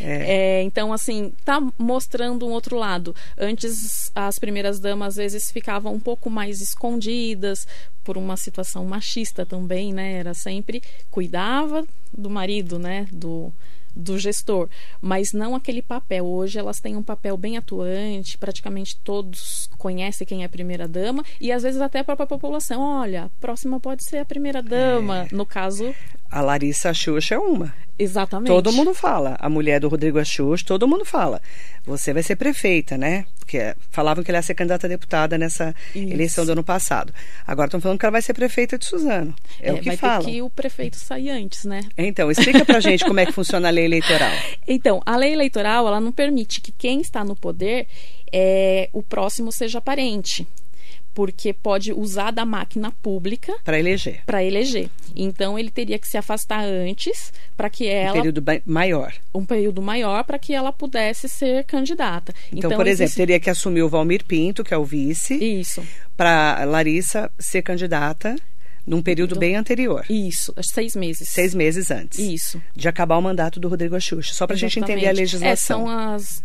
É. 0.00 0.58
É, 0.58 0.62
então, 0.62 0.92
assim, 0.92 1.32
tá 1.44 1.60
mostrando 1.78 2.46
um 2.46 2.50
outro 2.50 2.76
lado. 2.76 3.14
Antes, 3.36 4.10
as 4.14 4.38
primeiras 4.38 4.80
damas 4.80 5.08
às 5.08 5.16
vezes 5.16 5.52
ficavam 5.52 5.94
um 5.94 6.00
pouco 6.00 6.28
mais 6.28 6.60
escondidas 6.60 7.66
por 8.04 8.16
uma 8.16 8.36
situação 8.36 8.84
machista 8.84 9.46
também, 9.46 9.92
né? 9.92 10.14
Era 10.14 10.34
sempre 10.34 10.82
cuidava 11.10 11.86
do 12.12 12.28
marido, 12.28 12.78
né? 12.78 13.06
Do 13.12 13.52
do 13.98 14.16
gestor, 14.16 14.68
mas 15.00 15.32
não 15.32 15.56
aquele 15.56 15.82
papel. 15.82 16.24
Hoje 16.24 16.58
elas 16.58 16.78
têm 16.78 16.96
um 16.96 17.02
papel 17.02 17.36
bem 17.36 17.58
atuante, 17.58 18.38
praticamente 18.38 18.96
todos 19.02 19.68
conhecem 19.76 20.26
quem 20.26 20.42
é 20.42 20.46
a 20.46 20.48
primeira 20.48 20.86
dama 20.86 21.24
e 21.40 21.50
às 21.50 21.64
vezes 21.64 21.80
até 21.80 21.98
a 21.98 22.04
própria 22.04 22.26
população, 22.26 22.80
olha, 22.80 23.24
a 23.24 23.28
próxima 23.40 23.80
pode 23.80 24.04
ser 24.04 24.18
a 24.18 24.24
primeira 24.24 24.62
dama. 24.62 25.26
É. 25.30 25.34
No 25.34 25.44
caso, 25.44 25.94
a 26.30 26.40
Larissa 26.40 26.92
Xuxa 26.92 27.34
é 27.34 27.38
uma. 27.38 27.72
Exatamente. 27.98 28.48
Todo 28.48 28.72
mundo 28.72 28.94
fala. 28.94 29.36
A 29.40 29.48
mulher 29.48 29.80
do 29.80 29.88
Rodrigo 29.88 30.18
Axux, 30.18 30.62
todo 30.62 30.86
mundo 30.86 31.04
fala. 31.04 31.42
Você 31.84 32.12
vai 32.12 32.22
ser 32.22 32.36
prefeita, 32.36 32.96
né? 32.96 33.24
Porque 33.40 33.74
falavam 33.90 34.22
que 34.22 34.30
ela 34.30 34.38
ia 34.38 34.42
ser 34.42 34.54
candidata 34.54 34.86
a 34.86 34.90
deputada 34.90 35.36
nessa 35.36 35.74
Isso. 35.94 36.12
eleição 36.12 36.46
do 36.46 36.52
ano 36.52 36.62
passado. 36.62 37.12
Agora 37.44 37.66
estão 37.66 37.80
falando 37.80 37.98
que 37.98 38.04
ela 38.04 38.12
vai 38.12 38.22
ser 38.22 38.34
prefeita 38.34 38.78
de 38.78 38.84
Suzano. 38.84 39.34
É, 39.60 39.70
é 39.70 39.72
o 39.72 39.78
que 39.78 39.86
vai 39.86 39.96
falam. 39.96 40.24
Ter 40.24 40.30
que 40.32 40.42
o 40.42 40.50
prefeito 40.50 40.96
sair 40.96 41.30
antes, 41.30 41.64
né? 41.64 41.80
Então, 41.96 42.30
explica 42.30 42.64
pra 42.64 42.78
gente 42.78 43.04
como 43.04 43.18
é 43.18 43.26
que 43.26 43.32
funciona 43.32 43.66
a 43.68 43.70
lei 43.70 43.84
eleitoral. 43.84 44.30
Então, 44.70 45.00
a 45.06 45.16
lei 45.16 45.32
eleitoral, 45.32 45.86
ela 45.88 45.98
não 45.98 46.12
permite 46.12 46.60
que 46.60 46.70
quem 46.70 47.00
está 47.00 47.24
no 47.24 47.34
poder 47.34 47.86
é, 48.30 48.90
o 48.92 49.02
próximo 49.02 49.50
seja 49.50 49.80
parente 49.80 50.46
porque 51.18 51.52
pode 51.52 51.92
usar 51.92 52.30
da 52.30 52.46
máquina 52.46 52.92
pública 52.92 53.52
para 53.64 53.76
eleger. 53.76 54.22
Para 54.24 54.44
eleger. 54.44 54.88
Então 55.16 55.58
ele 55.58 55.68
teria 55.68 55.98
que 55.98 56.06
se 56.06 56.16
afastar 56.16 56.64
antes 56.64 57.32
para 57.56 57.68
que 57.68 57.88
ela 57.88 58.12
um 58.12 58.22
período 58.22 58.44
maior. 58.64 59.12
Um 59.34 59.44
período 59.44 59.82
maior 59.82 60.22
para 60.22 60.38
que 60.38 60.54
ela 60.54 60.72
pudesse 60.72 61.28
ser 61.28 61.64
candidata. 61.64 62.32
Então, 62.52 62.70
então 62.70 62.76
por 62.76 62.86
exemplo, 62.86 63.06
existe... 63.06 63.16
teria 63.16 63.40
que 63.40 63.50
assumir 63.50 63.82
o 63.82 63.88
Valmir 63.88 64.24
Pinto, 64.24 64.62
que 64.62 64.72
é 64.72 64.78
o 64.78 64.84
vice. 64.84 65.34
Isso. 65.34 65.84
Para 66.16 66.64
Larissa 66.64 67.28
ser 67.36 67.62
candidata 67.62 68.36
num 68.86 69.02
período 69.02 69.34
do... 69.34 69.40
bem 69.40 69.56
anterior. 69.56 70.06
Isso, 70.08 70.54
seis 70.62 70.94
meses. 70.94 71.28
Seis 71.30 71.52
meses 71.52 71.90
antes. 71.90 72.20
Isso. 72.20 72.62
De 72.76 72.86
acabar 72.86 73.18
o 73.18 73.22
mandato 73.22 73.58
do 73.58 73.66
Rodrigo 73.66 73.96
Axuxa. 73.96 74.32
Só 74.34 74.46
para 74.46 74.54
a 74.54 74.58
gente 74.58 74.78
entender 74.78 75.08
a 75.08 75.12
legislação. 75.12 75.80
É, 75.80 75.84
são 75.84 75.88
as 75.88 76.40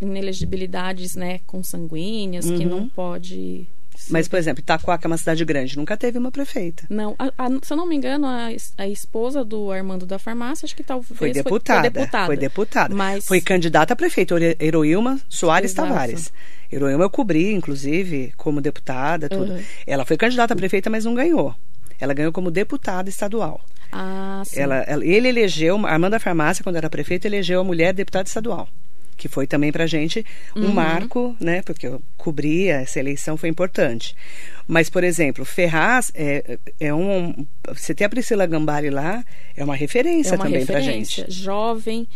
inelegibilidades 0.00 1.14
né, 1.14 1.40
consanguíneas 1.46 2.46
uhum. 2.46 2.58
que 2.58 2.64
não 2.64 2.88
pode 2.88 3.68
mas, 4.10 4.28
por 4.28 4.38
exemplo, 4.38 4.60
Itaquá, 4.60 4.98
que 4.98 5.06
é 5.06 5.08
uma 5.08 5.16
cidade 5.16 5.44
grande, 5.44 5.76
nunca 5.76 5.96
teve 5.96 6.18
uma 6.18 6.30
prefeita. 6.30 6.84
Não, 6.90 7.14
a, 7.18 7.26
a, 7.38 7.48
se 7.62 7.72
eu 7.72 7.76
não 7.76 7.86
me 7.86 7.96
engano, 7.96 8.26
a, 8.26 8.48
a, 8.78 8.88
esposa 8.88 9.44
do 9.44 9.70
Armando 9.70 10.04
da 10.04 10.18
Farmácia, 10.18 10.66
acho 10.66 10.76
que 10.76 10.82
talvez 10.82 11.16
foi 11.18 11.32
deputada. 11.32 11.82
Foi, 11.82 11.90
foi 11.90 12.00
deputada. 12.00 12.26
Foi 12.26 12.36
deputada. 12.36 12.94
Mas... 12.94 13.26
Foi 13.26 13.40
candidata 13.40 13.92
a 13.92 13.96
prefeita, 13.96 14.34
Heroilma 14.60 15.18
Soares 15.28 15.72
Exato. 15.72 15.88
Tavares. 15.88 16.32
Heroilma 16.72 17.04
eu 17.04 17.10
cobri, 17.10 17.52
inclusive, 17.52 18.32
como 18.36 18.60
deputada, 18.60 19.28
tudo. 19.28 19.52
Uhum. 19.52 19.62
Ela 19.86 20.04
foi 20.04 20.16
candidata 20.16 20.54
a 20.54 20.56
prefeita, 20.56 20.90
mas 20.90 21.04
não 21.04 21.14
ganhou. 21.14 21.54
Ela 22.00 22.12
ganhou 22.12 22.32
como 22.32 22.50
deputada 22.50 23.08
estadual. 23.08 23.60
Ah, 23.92 24.42
sim. 24.44 24.60
Ela, 24.60 24.76
ela, 24.78 25.04
ele 25.04 25.28
elegeu, 25.28 25.86
Armando 25.86 26.12
da 26.12 26.20
Farmácia, 26.20 26.64
quando 26.64 26.76
era 26.76 26.90
prefeito, 26.90 27.26
elegeu 27.26 27.60
a 27.60 27.64
mulher 27.64 27.92
deputada 27.92 28.26
estadual 28.26 28.68
que 29.16 29.28
foi 29.28 29.46
também 29.46 29.72
para 29.72 29.84
a 29.84 29.86
gente 29.86 30.24
um 30.56 30.66
uhum. 30.66 30.72
marco, 30.72 31.36
né? 31.40 31.62
Porque 31.62 31.86
eu 31.86 32.02
cobria 32.16 32.76
essa 32.76 32.98
eleição, 32.98 33.36
foi 33.36 33.48
importante. 33.48 34.14
Mas, 34.66 34.88
por 34.88 35.04
exemplo, 35.04 35.44
Ferraz 35.44 36.10
é, 36.14 36.58
é 36.80 36.94
um. 36.94 37.46
Você 37.68 37.94
tem 37.94 38.06
a 38.06 38.10
Priscila 38.10 38.46
Gambari 38.46 38.90
lá, 38.90 39.24
é 39.56 39.64
uma 39.64 39.76
referência 39.76 40.34
é 40.34 40.36
uma 40.36 40.44
também 40.44 40.64
para 40.64 40.80
gente. 40.80 41.24
Jovem, 41.28 42.08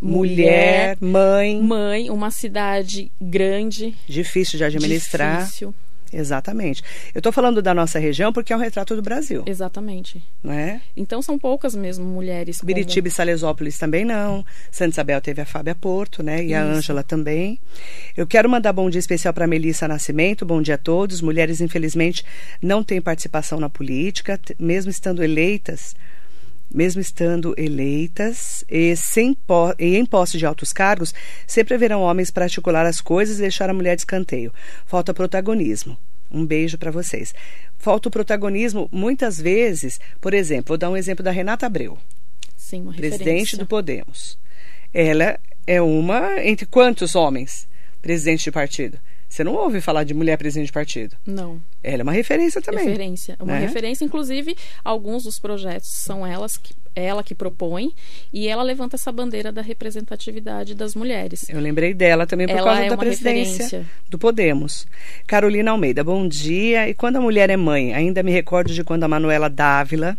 mulher, 0.00 0.96
mulher, 0.96 0.98
mãe. 1.00 1.62
Mãe, 1.62 2.10
uma 2.10 2.30
cidade 2.30 3.10
grande. 3.20 3.94
Difícil 4.06 4.58
de 4.58 4.64
administrar. 4.64 5.44
Difícil. 5.44 5.74
Exatamente. 6.12 6.82
Eu 7.14 7.20
estou 7.20 7.32
falando 7.32 7.62
da 7.62 7.72
nossa 7.72 7.98
região 7.98 8.32
porque 8.32 8.52
é 8.52 8.56
um 8.56 8.60
retrato 8.60 8.96
do 8.96 9.02
Brasil. 9.02 9.42
Exatamente. 9.46 10.22
Não 10.42 10.52
é? 10.52 10.80
Então 10.96 11.22
são 11.22 11.38
poucas 11.38 11.74
mesmo 11.74 12.04
mulheres. 12.04 12.60
Biritiba 12.62 13.04
como... 13.04 13.08
e 13.08 13.10
Salesópolis 13.10 13.78
também 13.78 14.04
não. 14.04 14.44
Santa 14.70 14.94
Isabel 14.94 15.20
teve 15.20 15.40
a 15.40 15.46
Fábia 15.46 15.74
Porto, 15.74 16.22
né? 16.22 16.42
E 16.42 16.46
Isso. 16.46 16.56
a 16.56 16.62
Ângela 16.62 17.02
também. 17.02 17.58
Eu 18.16 18.26
quero 18.26 18.48
mandar 18.48 18.72
bom 18.72 18.90
dia 18.90 18.98
especial 18.98 19.32
para 19.32 19.46
Melissa 19.46 19.86
Nascimento. 19.86 20.44
Bom 20.44 20.60
dia 20.60 20.74
a 20.74 20.78
todos. 20.78 21.20
Mulheres, 21.20 21.60
infelizmente, 21.60 22.24
não 22.60 22.82
têm 22.82 23.00
participação 23.00 23.60
na 23.60 23.68
política, 23.68 24.38
mesmo 24.58 24.90
estando 24.90 25.22
eleitas 25.22 25.94
mesmo 26.72 27.00
estando 27.00 27.54
eleitas 27.56 28.64
e, 28.68 28.94
sem 28.96 29.36
e 29.78 29.96
em 29.96 30.06
posse 30.06 30.38
de 30.38 30.46
altos 30.46 30.72
cargos, 30.72 31.14
sempre 31.46 31.74
haverão 31.74 32.02
homens 32.02 32.30
para 32.30 32.44
articular 32.44 32.86
as 32.86 33.00
coisas 33.00 33.38
e 33.38 33.42
deixar 33.42 33.68
a 33.68 33.74
mulher 33.74 33.96
de 33.96 34.02
escanteio. 34.02 34.52
Falta 34.86 35.12
protagonismo. 35.12 35.98
Um 36.30 36.46
beijo 36.46 36.78
para 36.78 36.90
vocês. 36.90 37.34
Falta 37.76 38.08
o 38.08 38.12
protagonismo, 38.12 38.88
muitas 38.92 39.40
vezes, 39.40 39.98
por 40.20 40.32
exemplo, 40.32 40.68
vou 40.68 40.78
dar 40.78 40.90
um 40.90 40.96
exemplo 40.96 41.24
da 41.24 41.30
Renata 41.30 41.66
Abreu. 41.66 41.98
Sim, 42.56 42.84
presidente 42.92 43.56
do 43.56 43.66
Podemos. 43.66 44.38
Ela 44.94 45.40
é 45.66 45.82
uma 45.82 46.40
entre 46.44 46.66
quantos 46.66 47.14
homens 47.14 47.66
presidente 48.00 48.44
de 48.44 48.52
partido? 48.52 48.98
Você 49.30 49.44
não 49.44 49.54
ouve 49.54 49.80
falar 49.80 50.02
de 50.02 50.12
mulher 50.12 50.36
presidente 50.36 50.66
de 50.66 50.72
partido? 50.72 51.16
Não. 51.24 51.62
Ela 51.84 52.00
é 52.00 52.02
uma 52.02 52.10
referência 52.10 52.60
também. 52.60 52.84
Referência. 52.84 53.36
Uma 53.38 53.52
né? 53.52 53.60
referência, 53.60 54.04
inclusive, 54.04 54.56
alguns 54.84 55.22
dos 55.22 55.38
projetos 55.38 55.88
são 55.88 56.26
elas 56.26 56.56
que, 56.56 56.74
ela 56.94 57.22
que 57.22 57.34
propõe 57.34 57.92
e 58.32 58.48
ela 58.48 58.62
levanta 58.62 58.96
essa 58.96 59.12
bandeira 59.12 59.52
da 59.52 59.62
representatividade 59.62 60.74
das 60.74 60.94
mulheres. 60.94 61.48
Eu 61.48 61.60
lembrei 61.60 61.94
dela 61.94 62.26
também 62.26 62.46
por 62.46 62.56
ela 62.56 62.66
causa 62.66 62.84
é 62.84 62.88
da 62.88 62.96
presidência 62.96 63.64
referência. 63.64 63.86
do 64.08 64.18
Podemos. 64.18 64.86
Carolina 65.26 65.70
Almeida, 65.70 66.02
bom 66.02 66.26
dia. 66.26 66.88
E 66.88 66.94
quando 66.94 67.16
a 67.16 67.20
mulher 67.20 67.50
é 67.50 67.56
mãe, 67.56 67.94
ainda 67.94 68.22
me 68.22 68.30
recordo 68.30 68.72
de 68.72 68.84
quando 68.84 69.04
a 69.04 69.08
Manuela 69.08 69.48
Dávila 69.48 70.16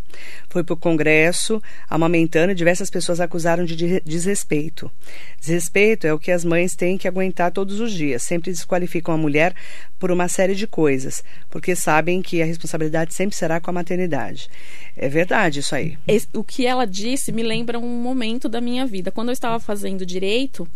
foi 0.49 0.63
para 0.63 0.73
o 0.73 0.77
Congresso 0.77 1.61
amamentando 1.89 2.51
e 2.51 2.55
diversas 2.55 2.89
pessoas 2.89 3.19
acusaram 3.19 3.65
de 3.65 4.01
desrespeito. 4.01 4.91
Desrespeito 5.39 6.07
é 6.07 6.13
o 6.13 6.19
que 6.19 6.31
as 6.31 6.45
mães 6.45 6.75
têm 6.75 6.97
que 6.97 7.07
aguentar 7.07 7.51
todos 7.51 7.79
os 7.79 7.91
dias. 7.91 8.23
Sempre 8.23 8.51
desqualificam 8.51 9.13
a 9.13 9.17
mulher 9.17 9.53
por 9.99 10.11
uma 10.11 10.27
série 10.27 10.55
de 10.55 10.65
coisas, 10.65 11.23
porque 11.49 11.75
sabem 11.75 12.21
que 12.21 12.41
a 12.41 12.45
responsabilidade 12.45 13.13
sempre 13.13 13.35
será 13.35 13.59
com 13.59 13.69
a 13.69 13.73
maternidade. 13.73 14.49
É 14.95 15.07
verdade 15.07 15.59
isso 15.59 15.75
aí. 15.75 15.97
O 16.33 16.43
que 16.43 16.60
ela 16.65 16.85
disse 16.85 17.31
me 17.31 17.43
lembra 17.43 17.79
um 17.79 18.01
momento 18.01 18.47
da 18.49 18.61
minha 18.61 18.85
vida. 18.85 19.11
Quando 19.11 19.29
eu 19.29 19.33
estava 19.33 19.59
fazendo 19.59 20.05
direito, 20.05 20.67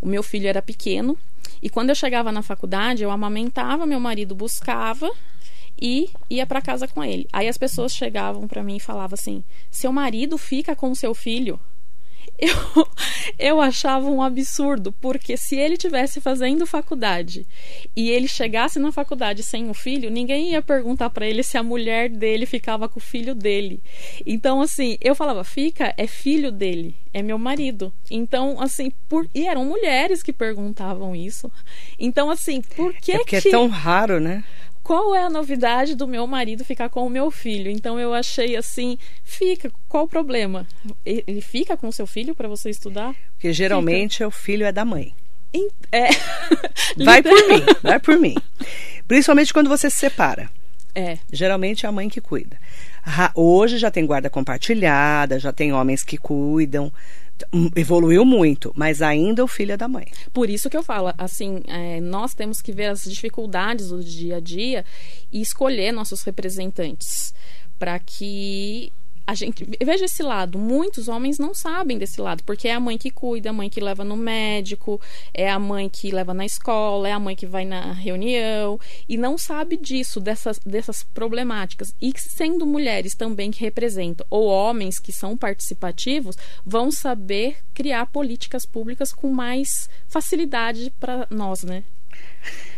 o 0.00 0.06
meu 0.06 0.22
filho 0.22 0.48
era 0.48 0.62
pequeno 0.62 1.16
e 1.62 1.68
quando 1.68 1.90
eu 1.90 1.94
chegava 1.94 2.30
na 2.30 2.42
faculdade, 2.42 3.02
eu 3.02 3.10
amamentava, 3.10 3.86
meu 3.86 4.00
marido 4.00 4.34
buscava 4.34 5.10
e 5.80 6.10
ia 6.28 6.46
para 6.46 6.60
casa 6.60 6.86
com 6.88 7.02
ele. 7.04 7.26
Aí 7.32 7.48
as 7.48 7.58
pessoas 7.58 7.92
chegavam 7.92 8.46
para 8.46 8.62
mim 8.62 8.76
e 8.76 8.80
falavam 8.80 9.14
assim: 9.14 9.44
"Seu 9.70 9.92
marido 9.92 10.36
fica 10.38 10.74
com 10.74 10.94
seu 10.94 11.14
filho?" 11.14 11.58
eu, 12.40 12.88
eu 13.36 13.60
achava 13.60 14.08
um 14.08 14.22
absurdo, 14.22 14.92
porque 14.92 15.36
se 15.36 15.56
ele 15.56 15.76
tivesse 15.76 16.20
fazendo 16.20 16.66
faculdade 16.66 17.44
e 17.96 18.10
ele 18.10 18.28
chegasse 18.28 18.78
na 18.78 18.92
faculdade 18.92 19.42
sem 19.42 19.68
o 19.68 19.74
filho, 19.74 20.08
ninguém 20.08 20.52
ia 20.52 20.62
perguntar 20.62 21.10
para 21.10 21.26
ele 21.26 21.42
se 21.42 21.58
a 21.58 21.62
mulher 21.62 22.08
dele 22.08 22.46
ficava 22.46 22.88
com 22.88 23.00
o 23.00 23.02
filho 23.02 23.34
dele. 23.34 23.82
Então, 24.24 24.60
assim, 24.60 24.96
eu 25.00 25.16
falava, 25.16 25.42
fica, 25.42 25.92
é 25.96 26.06
filho 26.06 26.52
dele, 26.52 26.94
é 27.12 27.22
meu 27.22 27.38
marido. 27.38 27.92
Então, 28.08 28.60
assim, 28.60 28.92
por... 29.08 29.28
e 29.34 29.46
eram 29.46 29.64
mulheres 29.64 30.22
que 30.22 30.32
perguntavam 30.32 31.16
isso. 31.16 31.50
Então, 31.98 32.30
assim, 32.30 32.62
por 32.62 32.94
que 32.94 33.12
é 33.12 33.18
porque 33.18 33.40
que... 33.40 33.48
é 33.48 33.50
tão 33.50 33.66
raro, 33.66 34.20
né? 34.20 34.44
Qual 34.88 35.14
é 35.14 35.22
a 35.22 35.28
novidade 35.28 35.94
do 35.94 36.08
meu 36.08 36.26
marido 36.26 36.64
ficar 36.64 36.88
com 36.88 37.06
o 37.06 37.10
meu 37.10 37.30
filho? 37.30 37.70
Então 37.70 38.00
eu 38.00 38.14
achei 38.14 38.56
assim, 38.56 38.96
fica, 39.22 39.70
qual 39.86 40.04
o 40.04 40.08
problema? 40.08 40.66
Ele 41.04 41.42
fica 41.42 41.76
com 41.76 41.88
o 41.88 41.92
seu 41.92 42.06
filho 42.06 42.34
para 42.34 42.48
você 42.48 42.70
estudar? 42.70 43.14
Porque 43.32 43.52
geralmente 43.52 44.14
fica. 44.14 44.28
o 44.28 44.30
filho 44.30 44.64
é 44.64 44.72
da 44.72 44.86
mãe. 44.86 45.14
É. 45.92 46.08
vai 47.04 47.22
por 47.22 47.48
mim, 47.48 47.64
vai 47.82 48.00
por 48.00 48.18
mim. 48.18 48.34
Principalmente 49.06 49.52
quando 49.52 49.68
você 49.68 49.90
se 49.90 49.98
separa. 49.98 50.48
É. 50.94 51.18
Geralmente 51.30 51.84
é 51.84 51.88
a 51.90 51.92
mãe 51.92 52.08
que 52.08 52.22
cuida. 52.22 52.58
Hoje 53.34 53.76
já 53.76 53.90
tem 53.90 54.06
guarda 54.06 54.30
compartilhada, 54.30 55.38
já 55.38 55.52
tem 55.52 55.70
homens 55.70 56.02
que 56.02 56.16
cuidam 56.16 56.90
evoluiu 57.76 58.24
muito, 58.24 58.72
mas 58.76 59.02
ainda 59.02 59.44
o 59.44 59.48
filho 59.48 59.72
é 59.72 59.76
da 59.76 59.88
mãe. 59.88 60.06
Por 60.32 60.48
isso 60.50 60.68
que 60.68 60.76
eu 60.76 60.82
falo, 60.82 61.12
assim, 61.16 61.60
é, 61.66 62.00
nós 62.00 62.34
temos 62.34 62.60
que 62.60 62.72
ver 62.72 62.86
as 62.86 63.04
dificuldades 63.04 63.88
do 63.88 64.02
dia 64.02 64.36
a 64.36 64.40
dia 64.40 64.84
e 65.32 65.40
escolher 65.40 65.92
nossos 65.92 66.22
representantes 66.22 67.32
para 67.78 67.98
que 67.98 68.92
a 69.28 69.34
gente 69.34 69.62
veja 69.84 70.06
esse 70.06 70.22
lado. 70.22 70.58
Muitos 70.58 71.06
homens 71.06 71.38
não 71.38 71.52
sabem 71.52 71.98
desse 71.98 72.18
lado, 72.18 72.42
porque 72.44 72.66
é 72.66 72.72
a 72.72 72.80
mãe 72.80 72.96
que 72.96 73.10
cuida, 73.10 73.50
a 73.50 73.52
mãe 73.52 73.68
que 73.68 73.78
leva 73.78 74.02
no 74.02 74.16
médico, 74.16 74.98
é 75.34 75.50
a 75.50 75.58
mãe 75.58 75.86
que 75.86 76.10
leva 76.10 76.32
na 76.32 76.46
escola, 76.46 77.06
é 77.06 77.12
a 77.12 77.20
mãe 77.20 77.36
que 77.36 77.44
vai 77.44 77.66
na 77.66 77.92
reunião 77.92 78.80
e 79.06 79.18
não 79.18 79.36
sabe 79.36 79.76
disso, 79.76 80.18
dessas, 80.18 80.58
dessas 80.60 81.02
problemáticas. 81.02 81.94
E 82.00 82.10
sendo 82.16 82.64
mulheres 82.64 83.14
também 83.14 83.50
que 83.50 83.60
representam, 83.60 84.26
ou 84.30 84.46
homens 84.46 84.98
que 84.98 85.12
são 85.12 85.36
participativos, 85.36 86.34
vão 86.64 86.90
saber 86.90 87.58
criar 87.74 88.06
políticas 88.06 88.64
públicas 88.64 89.12
com 89.12 89.30
mais 89.30 89.90
facilidade 90.08 90.90
para 90.98 91.26
nós, 91.30 91.62
né? 91.62 91.84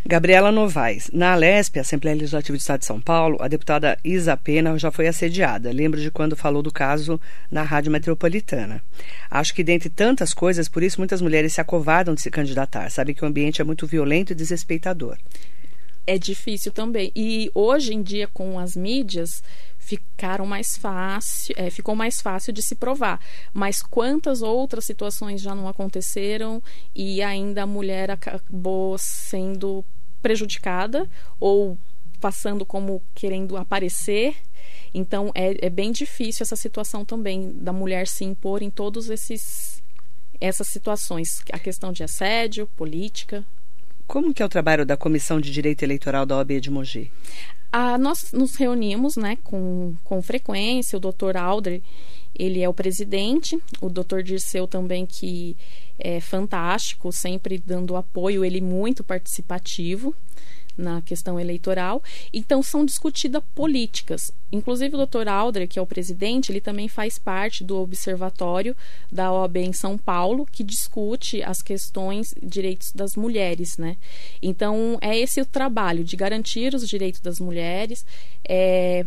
Gabriela 0.05 0.50
Novaes. 0.50 1.11
Na 1.12 1.33
Alesp, 1.33 1.79
Assembleia 1.79 2.16
Legislativa 2.16 2.57
do 2.57 2.61
Estado 2.61 2.81
de 2.81 2.87
São 2.87 3.00
Paulo, 3.00 3.37
a 3.40 3.48
deputada 3.48 3.98
Isa 4.03 4.37
Pena 4.37 4.76
já 4.79 4.90
foi 4.90 5.07
assediada. 5.07 5.70
Lembro 5.70 6.00
de 6.00 6.11
quando 6.11 6.35
falou 6.35 6.62
do 6.62 6.72
caso 6.72 7.20
na 7.50 7.62
Rádio 7.62 7.92
Metropolitana. 7.92 8.83
Acho 9.31 9.55
que, 9.55 9.62
dentre 9.62 9.90
tantas 9.90 10.33
coisas, 10.33 10.68
por 10.68 10.83
isso 10.83 10.98
muitas 10.98 11.20
mulheres 11.20 11.53
se 11.53 11.61
acovardam 11.61 12.14
de 12.14 12.22
se 12.22 12.31
candidatar. 12.31 12.90
Sabem 12.90 13.14
que 13.14 13.24
o 13.24 13.29
ambiente 13.29 13.61
é 13.61 13.64
muito 13.64 13.87
violento 13.87 14.33
e 14.33 14.35
desrespeitador. 14.35 15.18
É 16.07 16.18
difícil 16.18 16.72
também. 16.72 17.12
E 17.14 17.50
hoje 17.55 17.94
em 17.94 18.03
dia, 18.03 18.26
com 18.26 18.59
as 18.59 18.74
mídias, 18.74 19.42
ficaram 19.81 20.47
mais 20.47 20.77
fácil, 20.77 21.55
é, 21.57 21.71
ficou 21.71 21.97
mais 21.97 22.21
fácil 22.21 22.53
de 22.53 22.62
se 22.62 22.77
provar. 22.77 23.19
Mas 23.53 23.83
quantas 23.83 24.43
outras 24.43 24.85
situações 24.85 25.40
já 25.40 25.55
não 25.55 25.66
aconteceram 25.66 26.62
e 26.95 27.23
ainda 27.23 27.62
a 27.62 27.66
mulher 27.66 28.11
acabou 28.11 28.97
sendo 28.99 29.85
prejudicada 30.23 31.09
ou 31.40 31.79
passando 32.21 32.64
como 32.66 33.03
querendo 33.14 33.57
aparecer. 33.57 34.37
Então 34.93 35.33
é, 35.35 35.66
é 35.66 35.71
bem 35.71 35.90
difícil 35.90 36.45
essa 36.45 36.57
situação 36.57 37.05
também 37.05 37.51
da 37.55 37.73
mulher 37.73 38.07
se 38.07 38.25
impor 38.25 38.62
em 38.62 38.71
todos 38.71 39.09
esses 39.09 39.83
essas 40.40 40.69
situações, 40.69 41.43
a 41.53 41.59
questão 41.59 41.93
de 41.93 42.03
assédio, 42.03 42.66
política. 42.69 43.45
Como 44.07 44.33
que 44.33 44.43
é 44.43 44.47
o 44.47 44.49
trabalho 44.49 44.87
da 44.87 44.97
Comissão 44.97 45.38
de 45.38 45.53
Direito 45.53 45.83
Eleitoral 45.83 46.25
da 46.25 46.37
OAB 46.37 46.61
de 46.61 46.71
Mogi? 46.71 47.12
Ah, 47.72 47.96
nós 47.96 48.33
nos 48.33 48.56
reunimos 48.56 49.16
né, 49.16 49.37
com, 49.44 49.94
com 50.02 50.20
frequência, 50.20 50.96
o 50.96 51.00
doutor 51.00 51.37
Aldre, 51.37 51.83
ele 52.35 52.62
é 52.62 52.68
o 52.68 52.74
presidente, 52.74 53.59
o 53.80 53.88
doutor 53.88 54.22
Dirceu 54.22 54.66
também, 54.66 55.06
que 55.06 55.56
é 55.98 56.20
fantástico, 56.20 57.12
sempre 57.12 57.59
dando 57.59 57.96
apoio, 57.96 58.44
ele 58.44 58.61
muito 58.61 59.04
participativo 59.04 60.14
na 60.76 61.02
questão 61.02 61.38
eleitoral. 61.38 62.02
Então, 62.33 62.62
são 62.62 62.85
discutidas 62.85 63.42
políticas. 63.54 64.33
Inclusive, 64.52 64.94
o 64.94 64.98
doutor 64.98 65.28
Aldre, 65.28 65.68
que 65.68 65.78
é 65.78 65.83
o 65.83 65.87
presidente, 65.87 66.50
ele 66.50 66.61
também 66.61 66.88
faz 66.88 67.18
parte 67.18 67.62
do 67.62 67.78
observatório 67.78 68.76
da 69.11 69.33
OAB 69.33 69.59
em 69.59 69.72
São 69.72 69.96
Paulo, 69.96 70.46
que 70.46 70.64
discute 70.64 71.42
as 71.42 71.62
questões 71.62 72.35
direitos 72.42 72.92
das 72.92 73.14
mulheres, 73.14 73.78
né? 73.78 73.96
Então, 74.42 74.98
é 75.00 75.16
esse 75.16 75.40
o 75.40 75.46
trabalho, 75.46 76.02
de 76.02 76.16
garantir 76.16 76.74
os 76.74 76.88
direitos 76.88 77.20
das 77.20 77.38
mulheres, 77.38 78.04
é, 78.48 79.04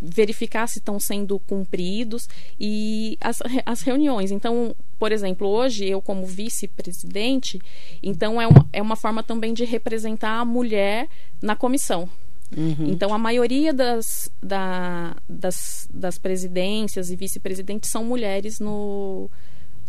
verificar 0.00 0.66
se 0.68 0.78
estão 0.78 1.00
sendo 1.00 1.38
cumpridos 1.40 2.28
e 2.58 3.16
as, 3.20 3.40
as 3.64 3.82
reuniões. 3.82 4.30
Então, 4.30 4.74
por 4.98 5.12
exemplo, 5.12 5.48
hoje 5.48 5.86
eu 5.86 6.00
como 6.00 6.26
vice-presidente, 6.26 7.58
então 8.02 8.40
é 8.40 8.46
uma, 8.46 8.68
é 8.72 8.82
uma 8.82 8.96
forma 8.96 9.22
também 9.22 9.52
de 9.52 9.64
representar 9.64 10.40
a 10.40 10.44
mulher 10.44 11.08
na 11.42 11.56
comissão. 11.56 12.08
Uhum. 12.56 12.88
Então, 12.88 13.12
a 13.12 13.18
maioria 13.18 13.72
das, 13.72 14.30
da, 14.42 15.16
das, 15.28 15.88
das 15.92 16.18
presidências 16.18 17.10
e 17.10 17.16
vice-presidentes 17.16 17.90
são 17.90 18.04
mulheres 18.04 18.60
no, 18.60 19.30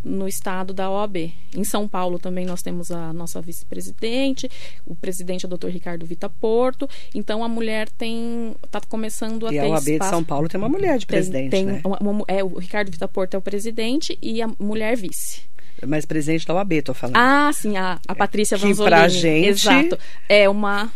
no 0.06 0.28
estado 0.28 0.74
da 0.74 0.90
OAB. 0.90 1.34
Em 1.56 1.64
São 1.64 1.88
Paulo 1.88 2.20
também 2.20 2.46
nós 2.46 2.62
temos 2.62 2.92
a 2.92 3.12
nossa 3.12 3.42
vice-presidente, 3.42 4.50
o 4.86 4.96
presidente 4.96 5.46
é 5.46 5.50
o 5.50 5.58
Dr. 5.58 5.70
Ricardo 5.70 6.06
Vita 6.06 6.30
Porto. 6.30 6.88
Então 7.14 7.44
a 7.44 7.50
mulher 7.50 7.90
tem 7.90 8.56
está 8.64 8.80
começando 8.88 9.48
a 9.48 9.50
e 9.54 9.54
ter 9.54 9.60
a 9.62 9.68
OAB 9.70 9.88
espaço. 9.88 10.00
de 10.00 10.16
São 10.16 10.24
Paulo 10.24 10.48
tem 10.48 10.60
uma 10.60 10.70
mulher 10.70 10.98
de 11.00 11.08
presidente, 11.08 11.50
tem, 11.50 11.66
né? 11.66 11.82
Uma, 11.84 11.98
uma, 12.00 12.24
é, 12.28 12.44
o 12.44 12.60
Ricardo 12.60 12.92
Vita 12.92 13.08
Porto 13.08 13.34
é 13.34 13.38
o 13.38 13.42
presidente 13.42 14.18
e 14.22 14.42
a 14.42 14.50
mulher 14.60 14.96
vice. 14.96 15.42
Mas 15.86 16.06
presidente 16.06 16.46
da 16.46 16.54
OAB, 16.54 16.82
tô 16.84 16.94
falando. 16.94 17.18
Ah, 17.18 17.52
sim, 17.52 17.76
a, 17.76 18.00
a 18.08 18.16
Patrícia 18.16 18.58
que 18.58 18.66
Vanzolini. 18.66 18.96
pra 18.96 19.08
gente... 19.10 19.48
Exato. 19.48 20.00
É 20.30 20.48
uma 20.48 20.92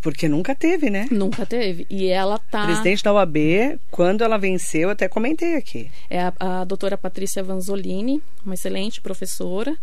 Porque 0.00 0.28
nunca 0.28 0.54
teve, 0.54 0.90
né? 0.90 1.06
Nunca 1.10 1.46
teve. 1.46 1.86
E 1.88 2.06
ela 2.08 2.38
tá. 2.38 2.64
Presidente 2.64 3.02
da 3.02 3.12
OAB, 3.12 3.36
quando 3.90 4.22
ela 4.22 4.38
venceu, 4.38 4.90
até 4.90 5.08
comentei 5.08 5.56
aqui. 5.56 5.90
É 6.08 6.20
a, 6.20 6.32
a 6.38 6.64
doutora 6.64 6.96
Patrícia 6.96 7.42
Vanzolini, 7.42 8.22
uma 8.44 8.54
excelente 8.54 9.00
professora. 9.00 9.76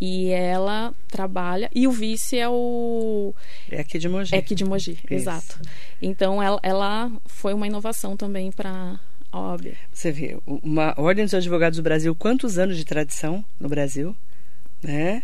E 0.00 0.30
ela 0.30 0.94
trabalha. 1.08 1.70
E 1.74 1.86
o 1.86 1.92
vice 1.92 2.38
é 2.38 2.48
o. 2.48 3.34
É 3.70 3.80
aqui 3.80 3.98
de 3.98 4.08
Mogi. 4.08 4.34
É 4.34 4.38
aqui 4.38 4.54
de 4.54 4.64
Mogi, 4.64 4.92
Isso. 4.92 5.14
exato. 5.14 5.60
Então 6.00 6.42
ela, 6.42 6.58
ela 6.62 7.12
foi 7.26 7.54
uma 7.54 7.66
inovação 7.66 8.16
também 8.16 8.50
para 8.50 8.98
a 9.30 9.40
OAB. 9.40 9.74
Você 9.92 10.10
vê, 10.10 10.38
uma 10.46 10.94
Ordem 10.96 11.24
dos 11.24 11.34
Advogados 11.34 11.76
do 11.76 11.82
Brasil, 11.82 12.14
quantos 12.14 12.58
anos 12.58 12.76
de 12.76 12.84
tradição 12.84 13.44
no 13.60 13.68
Brasil? 13.68 14.16
Né? 14.82 15.22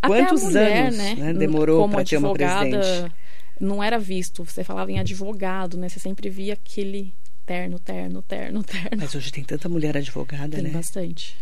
Quantos 0.00 0.42
mulher, 0.44 0.86
anos 0.86 0.96
né? 0.96 1.14
Né, 1.14 1.32
demorou 1.32 1.88
para 1.88 2.04
ter 2.04 2.16
uma 2.16 2.32
presidente? 2.32 3.12
Não 3.60 3.82
era 3.82 3.98
visto. 3.98 4.44
Você 4.44 4.62
falava 4.64 4.90
em 4.90 4.98
advogado, 4.98 5.76
né? 5.76 5.88
Você 5.88 5.98
sempre 5.98 6.28
via 6.28 6.54
aquele 6.54 7.12
terno, 7.44 7.78
terno, 7.78 8.22
terno, 8.22 8.62
terno. 8.62 8.98
Mas 8.98 9.14
hoje 9.14 9.32
tem 9.32 9.44
tanta 9.44 9.68
mulher 9.68 9.96
advogada, 9.96 10.48
tem 10.48 10.62
né? 10.62 10.70
Tem 10.70 10.72
bastante. 10.72 11.36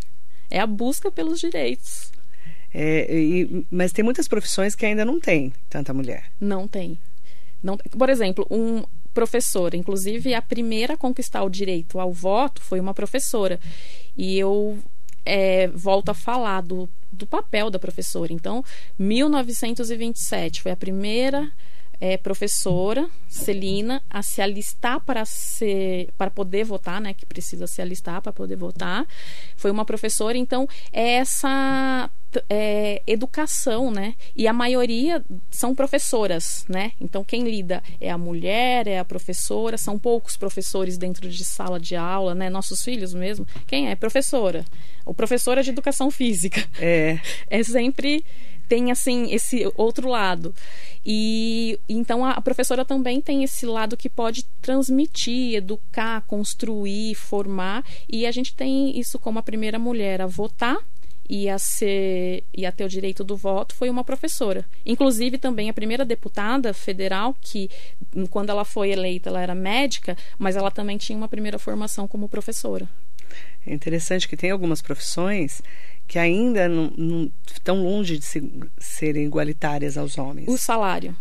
É 0.50 0.60
a 0.60 0.66
busca 0.66 1.10
pelos 1.10 1.40
direitos. 1.40 2.12
É, 2.72 3.12
e, 3.12 3.66
mas 3.70 3.92
tem 3.92 4.04
muitas 4.04 4.28
profissões 4.28 4.74
que 4.74 4.86
ainda 4.86 5.04
não 5.04 5.18
tem 5.18 5.52
tanta 5.68 5.92
mulher. 5.92 6.30
Não 6.40 6.68
tem. 6.68 6.98
Não, 7.62 7.76
por 7.76 8.08
exemplo, 8.08 8.46
um 8.50 8.84
professor, 9.12 9.74
inclusive 9.74 10.34
a 10.34 10.42
primeira 10.42 10.94
a 10.94 10.96
conquistar 10.96 11.42
o 11.42 11.48
direito 11.48 11.98
ao 11.98 12.12
voto 12.12 12.60
foi 12.60 12.78
uma 12.78 12.92
professora. 12.92 13.58
E 14.16 14.38
eu 14.38 14.78
é, 15.24 15.66
volto 15.68 16.10
a 16.10 16.14
falar 16.14 16.60
do, 16.60 16.88
do 17.10 17.26
papel 17.26 17.70
da 17.70 17.78
professora. 17.78 18.32
Então, 18.32 18.64
1927 18.98 20.62
foi 20.62 20.70
a 20.70 20.76
primeira 20.76 21.50
é, 22.00 22.16
professora 22.16 23.08
Celina 23.28 24.02
a 24.08 24.22
se 24.22 24.40
alistar 24.40 25.00
para 25.00 25.24
ser 25.24 26.08
para 26.16 26.30
poder 26.30 26.64
votar, 26.64 27.00
né? 27.00 27.14
Que 27.14 27.26
precisa 27.26 27.66
se 27.66 27.80
alistar 27.80 28.20
para 28.22 28.32
poder 28.32 28.56
votar. 28.56 29.06
Foi 29.56 29.70
uma 29.70 29.84
professora, 29.84 30.36
então 30.36 30.68
é 30.92 31.14
essa 31.16 32.10
é, 32.48 33.02
educação, 33.06 33.90
né? 33.90 34.14
E 34.34 34.46
a 34.46 34.52
maioria 34.52 35.24
são 35.50 35.74
professoras, 35.74 36.64
né? 36.68 36.92
Então 37.00 37.24
quem 37.24 37.44
lida 37.44 37.82
é 38.00 38.10
a 38.10 38.18
mulher, 38.18 38.86
é 38.86 38.98
a 38.98 39.04
professora. 39.04 39.78
São 39.78 39.98
poucos 39.98 40.36
professores 40.36 40.98
dentro 40.98 41.28
de 41.28 41.44
sala 41.44 41.78
de 41.80 41.96
aula, 41.96 42.34
né? 42.34 42.50
Nossos 42.50 42.82
filhos 42.82 43.14
mesmo. 43.14 43.46
Quem 43.66 43.88
é? 43.88 43.96
Professora. 43.96 44.64
O 45.04 45.14
professora 45.14 45.62
de 45.62 45.70
educação 45.70 46.10
física. 46.10 46.66
É. 46.78 47.18
É 47.48 47.62
sempre 47.62 48.24
tem 48.68 48.90
assim 48.90 49.32
esse 49.32 49.70
outro 49.76 50.08
lado. 50.08 50.54
E 51.04 51.78
então 51.88 52.24
a, 52.24 52.40
professora 52.40 52.84
também 52.84 53.20
tem 53.20 53.44
esse 53.44 53.64
lado 53.64 53.96
que 53.96 54.08
pode 54.08 54.44
transmitir, 54.60 55.54
educar, 55.54 56.22
construir, 56.22 57.14
formar, 57.14 57.84
e 58.08 58.26
a 58.26 58.32
gente 58.32 58.54
tem 58.54 58.98
isso 58.98 59.18
como 59.18 59.38
a 59.38 59.42
primeira 59.42 59.78
mulher 59.78 60.20
a 60.20 60.26
votar 60.26 60.76
e 61.28 61.48
a 61.48 61.58
ser 61.58 62.44
e 62.56 62.64
a 62.64 62.72
ter 62.72 62.84
o 62.84 62.88
direito 62.88 63.24
do 63.24 63.36
voto 63.36 63.74
foi 63.74 63.88
uma 63.88 64.04
professora. 64.04 64.64
Inclusive 64.84 65.38
também 65.38 65.68
a 65.68 65.74
primeira 65.74 66.04
deputada 66.04 66.72
federal 66.72 67.36
que 67.40 67.70
quando 68.30 68.50
ela 68.50 68.64
foi 68.64 68.90
eleita 68.90 69.28
ela 69.28 69.40
era 69.40 69.54
médica, 69.54 70.16
mas 70.38 70.56
ela 70.56 70.70
também 70.70 70.96
tinha 70.96 71.16
uma 71.16 71.28
primeira 71.28 71.58
formação 71.58 72.08
como 72.08 72.28
professora. 72.28 72.88
É 73.66 73.74
interessante 73.74 74.28
que 74.28 74.36
tem 74.36 74.50
algumas 74.50 74.80
profissões 74.80 75.60
que 76.06 76.18
ainda 76.18 76.68
não, 76.68 76.92
não 76.96 77.32
estão 77.46 77.82
longe 77.82 78.18
de 78.18 78.24
se, 78.24 78.52
serem 78.78 79.24
igualitárias 79.24 79.98
aos 79.98 80.16
homens. 80.18 80.48
O 80.48 80.56
salário. 80.56 81.16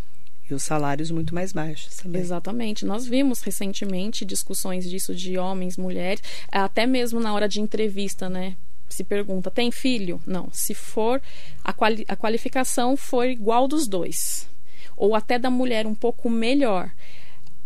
E 0.50 0.54
os 0.54 0.62
salários 0.62 1.10
muito 1.10 1.34
mais 1.34 1.52
baixos 1.52 1.96
também. 1.96 2.22
Exatamente. 2.22 2.86
Nós 2.86 3.08
vimos 3.08 3.42
recentemente 3.42 4.24
discussões 4.24 4.88
disso 4.88 5.16
de 5.16 5.38
homens, 5.38 5.76
mulheres, 5.76 6.22
até 6.52 6.86
mesmo 6.86 7.20
na 7.20 7.34
hora 7.34 7.50
de 7.50 7.60
entrevista, 7.60 8.30
né? 8.30 8.56
Se 8.88 9.04
pergunta, 9.04 9.50
tem 9.50 9.72
filho? 9.72 10.22
Não. 10.26 10.50
Se 10.52 10.76
for, 10.76 11.20
a, 11.64 11.74
quali 11.74 12.06
a 12.08 12.16
qualificação 12.16 12.96
for 12.96 13.26
igual 13.26 13.68
dos 13.68 13.88
dois. 13.88 14.48
Ou 14.96 15.16
até 15.16 15.40
da 15.40 15.50
mulher 15.50 15.88
um 15.88 15.96
pouco 15.96 16.30
melhor 16.30 16.92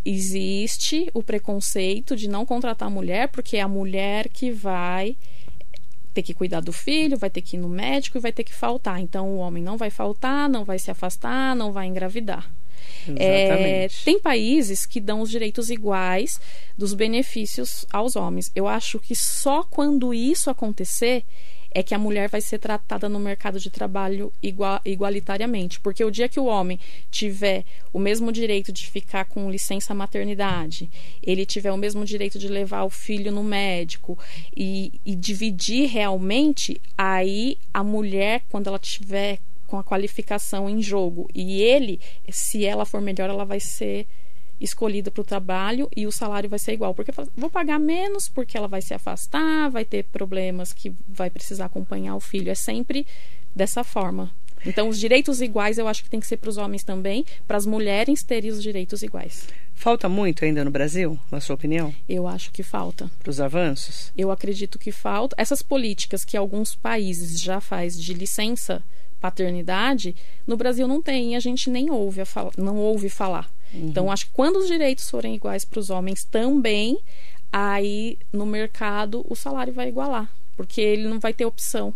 existe 0.06 1.10
o 1.14 1.22
preconceito 1.22 2.16
de 2.16 2.30
não 2.30 2.46
contratar 2.46 2.88
a 2.88 2.92
mulher 2.92 3.28
porque 3.28 3.58
é 3.58 3.62
a 3.62 3.68
mulher 3.68 4.30
que 4.30 4.50
vai 4.50 5.18
ter 6.14 6.24
que 6.24 6.34
cuidar 6.34 6.62
do 6.62 6.74
filho, 6.74 7.18
vai 7.18 7.30
ter 7.30 7.42
que 7.42 7.56
ir 7.56 7.60
no 7.60 7.70
médico 7.70 8.18
e 8.18 8.22
vai 8.22 8.32
ter 8.32 8.44
que 8.44 8.54
faltar. 8.54 9.00
Então 9.00 9.28
o 9.30 9.38
homem 9.38 9.64
não 9.64 9.78
vai 9.78 9.90
faltar, 9.90 10.50
não 10.50 10.66
vai 10.66 10.80
se 10.80 10.92
afastar, 10.92 11.56
não 11.56 11.72
vai 11.72 11.88
engravidar. 11.88 12.50
É, 13.18 13.88
tem 14.06 14.20
países 14.20 14.86
que 14.86 15.00
dão 15.00 15.22
os 15.22 15.30
direitos 15.30 15.70
iguais 15.70 16.40
dos 16.78 16.94
benefícios 16.94 17.86
aos 17.92 18.16
homens. 18.16 18.52
Eu 18.56 18.68
acho 18.68 19.00
que 19.00 19.16
só 19.16 19.64
quando 19.64 20.14
isso 20.14 20.50
acontecer 20.50 21.24
é 21.72 21.84
que 21.84 21.94
a 21.94 22.00
mulher 22.00 22.30
vai 22.30 22.42
ser 22.42 22.58
tratada 22.58 23.08
no 23.08 23.20
mercado 23.20 23.60
de 23.60 23.70
trabalho 23.70 24.34
igual, 24.42 24.82
igualitariamente. 24.84 25.80
Porque 25.80 26.04
o 26.04 26.12
dia 26.12 26.28
que 26.28 26.40
o 26.40 26.46
homem 26.46 26.80
tiver 27.12 27.64
o 27.94 28.00
mesmo 28.00 28.32
direito 28.32 28.72
de 28.72 28.88
ficar 28.88 29.26
com 29.26 29.50
licença 29.50 29.94
maternidade, 29.94 30.90
ele 31.22 31.46
tiver 31.46 31.72
o 31.72 31.78
mesmo 31.78 32.04
direito 32.04 32.40
de 32.40 32.48
levar 32.48 32.84
o 32.84 32.90
filho 32.90 33.32
no 33.32 33.44
médico 33.44 34.18
e, 34.56 34.92
e 35.06 35.16
dividir 35.16 35.88
realmente, 35.90 36.82
aí 36.98 37.58
a 37.74 37.84
mulher, 37.84 38.44
quando 38.50 38.68
ela 38.68 38.80
tiver 38.80 39.40
com 39.68 39.78
a 39.78 39.84
qualificação 39.84 40.68
em 40.68 40.82
jogo 40.82 41.30
e 41.34 41.62
ele, 41.62 42.00
se 42.30 42.66
ela 42.66 42.86
for 42.86 43.00
melhor, 43.00 43.30
ela 43.30 43.46
vai 43.46 43.60
ser 43.60 44.08
escolhida 44.60 45.10
para 45.10 45.22
o 45.22 45.26
trabalho 45.26 45.90
e 45.96 46.06
o 46.06 46.12
salário 46.12 46.50
vai 46.50 46.60
ser 46.60 46.74
igual. 46.74 46.94
Porque 46.94 47.12
vou 47.36 47.50
pagar 47.50 47.80
menos 47.80 48.28
porque 48.28 48.58
ela 48.58 48.68
vai 48.68 48.82
se 48.82 48.94
afastar, 48.94 49.70
vai 49.70 49.86
ter 49.86 50.04
problemas 50.06 50.74
que 50.74 50.94
vai 51.08 51.30
precisar 51.30 51.66
acompanhar 51.66 52.16
o 52.16 52.20
filho. 52.20 52.50
É 52.50 52.56
sempre 52.56 53.06
dessa 53.56 53.84
forma. 53.84 54.32
Então, 54.66 54.90
os 54.90 55.00
direitos 55.00 55.42
iguais 55.42 55.78
eu 55.78 55.88
acho 55.88 56.04
que 56.04 56.10
tem 56.10 56.20
que 56.20 56.28
ser 56.28 56.38
para 56.38 56.50
os 56.50 56.58
homens 56.58 56.84
também, 56.84 57.26
para 57.48 57.58
as 57.58 57.66
mulheres 57.66 58.24
terem 58.24 58.52
os 58.52 58.62
direitos 58.62 59.02
iguais. 59.02 59.48
Falta 59.74 60.10
muito 60.10 60.44
ainda 60.44 60.66
no 60.66 60.72
Brasil, 60.72 61.18
na 61.32 61.40
sua 61.40 61.56
opinião? 61.56 61.96
Eu 62.08 62.28
acho 62.28 62.52
que 62.52 62.62
falta. 62.62 63.10
Para 63.20 63.30
os 63.30 63.40
avanços? 63.40 64.12
Eu 64.18 64.32
acredito 64.32 64.78
que 64.78 64.92
falta. 64.92 65.36
Essas 65.40 65.62
políticas 65.62 66.26
que 66.26 66.36
alguns 66.36 66.76
países 66.76 67.40
já 67.40 67.62
faz 67.62 68.00
de 68.00 68.14
licença 68.14 68.84
paternidade, 69.20 70.16
no 70.48 70.56
Brasil 70.56 70.88
não 70.88 71.02
tem 71.02 71.34
e 71.34 71.36
a 71.36 71.40
gente 71.40 71.70
nem 71.70 71.90
ouve, 71.90 72.22
não 72.58 72.78
ouve 72.78 73.10
falar. 73.10 73.50
Uhum. 73.74 73.90
Então, 73.90 74.12
acho 74.12 74.26
que 74.26 74.32
quando 74.34 74.58
os 74.58 74.68
direitos 74.68 75.10
forem 75.10 75.36
iguais 75.36 75.66
para 75.66 75.80
os 75.80 75.90
homens 75.90 76.24
também, 76.24 76.98
aí 77.52 78.18
no 78.32 78.46
mercado 78.46 79.26
o 79.30 79.36
salário 79.36 79.74
vai 79.74 79.90
igualar, 79.90 80.30
porque 80.56 80.82
ele 80.82 81.08
não 81.08 81.20
vai 81.20 81.34
ter 81.34 81.46
opção. 81.46 81.94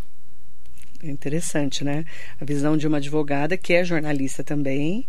É 1.04 1.10
interessante, 1.10 1.84
né? 1.84 2.06
A 2.40 2.46
visão 2.46 2.78
de 2.78 2.88
uma 2.88 2.98
advogada 2.98 3.58
que 3.58 3.74
é 3.74 3.84
jornalista 3.84 4.44
também 4.44 5.06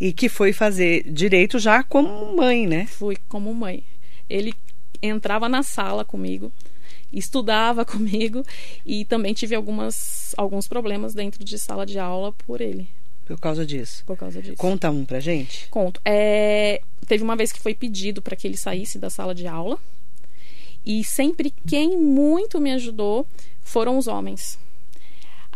e 0.00 0.12
que 0.12 0.28
foi 0.28 0.52
fazer 0.52 1.08
direito 1.10 1.58
já 1.58 1.82
como 1.82 2.36
mãe, 2.36 2.66
né? 2.66 2.86
Fui 2.86 3.16
como 3.28 3.54
mãe. 3.54 3.84
Ele 4.28 4.52
entrava 5.00 5.48
na 5.48 5.62
sala 5.62 6.04
comigo, 6.04 6.52
estudava 7.12 7.84
comigo 7.86 8.44
e 8.84 9.04
também 9.04 9.32
tive 9.32 9.54
algumas, 9.54 10.34
alguns 10.36 10.66
problemas 10.66 11.14
dentro 11.14 11.44
de 11.44 11.56
sala 11.56 11.86
de 11.86 11.98
aula 11.98 12.32
por 12.32 12.60
ele. 12.60 12.88
Por 13.28 13.38
causa 13.38 13.64
disso? 13.64 14.02
Por 14.06 14.16
causa 14.16 14.40
disso. 14.40 14.56
Conta 14.56 14.90
um 14.90 15.04
pra 15.04 15.20
gente. 15.20 15.68
Conto. 15.68 16.00
É, 16.04 16.80
teve 17.06 17.22
uma 17.22 17.36
vez 17.36 17.52
que 17.52 17.60
foi 17.60 17.74
pedido 17.74 18.22
para 18.22 18.34
que 18.34 18.46
ele 18.46 18.56
saísse 18.56 18.98
da 18.98 19.10
sala 19.10 19.34
de 19.34 19.46
aula. 19.46 19.78
E 20.84 21.04
sempre 21.04 21.52
quem 21.66 21.98
muito 21.98 22.58
me 22.60 22.72
ajudou 22.72 23.26
foram 23.60 23.98
os 23.98 24.06
homens. 24.06 24.58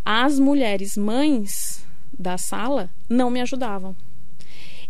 As 0.05 0.37
mulheres 0.37 0.95
mães 0.95 1.83
da 2.17 2.37
sala 2.37 2.89
não 3.09 3.31
me 3.31 3.41
ajudavam. 3.41 3.95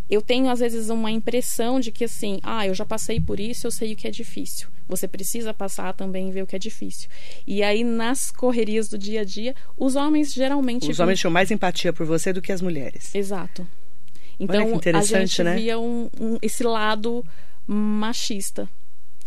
Eu 0.10 0.22
tenho 0.22 0.50
às 0.50 0.60
vezes 0.60 0.90
uma 0.90 1.10
impressão 1.10 1.80
de 1.80 1.92
que 1.92 2.04
assim, 2.04 2.40
ah, 2.44 2.68
eu 2.68 2.74
já 2.74 2.86
passei 2.86 3.20
por 3.20 3.40
isso, 3.40 3.66
eu 3.66 3.72
sei 3.72 3.94
o 3.94 3.96
que 3.96 4.08
é 4.08 4.12
difícil. 4.12 4.68
Você 4.88 5.08
precisa 5.08 5.54
passar 5.54 5.94
também 5.94 6.30
e 6.30 6.32
ver 6.32 6.44
o 6.44 6.48
que 6.48 6.56
é 6.56 6.60
difícil. 6.60 7.10
E 7.48 7.64
aí, 7.64 7.84
nas 7.84 8.32
correrias 8.32 8.90
do 8.90 8.98
dia 8.98 9.22
a 9.22 9.24
dia, 9.24 9.56
os 9.78 9.96
homens 9.96 10.34
geralmente. 10.34 10.92
Os 10.92 11.00
homens 11.00 11.20
tinham 11.20 11.32
mais 11.32 11.52
empatia 11.52 11.94
por 11.94 12.06
você 12.06 12.34
do 12.34 12.42
que 12.42 12.52
as 12.52 12.62
mulheres. 12.62 13.16
Exato. 13.16 13.68
Então, 14.40 14.80
a 14.96 15.02
gente 15.02 15.44
né? 15.44 15.56
via 15.56 15.80
um, 15.80 16.10
um, 16.20 16.38
esse 16.42 16.64
lado 16.64 17.24
machista. 17.66 18.70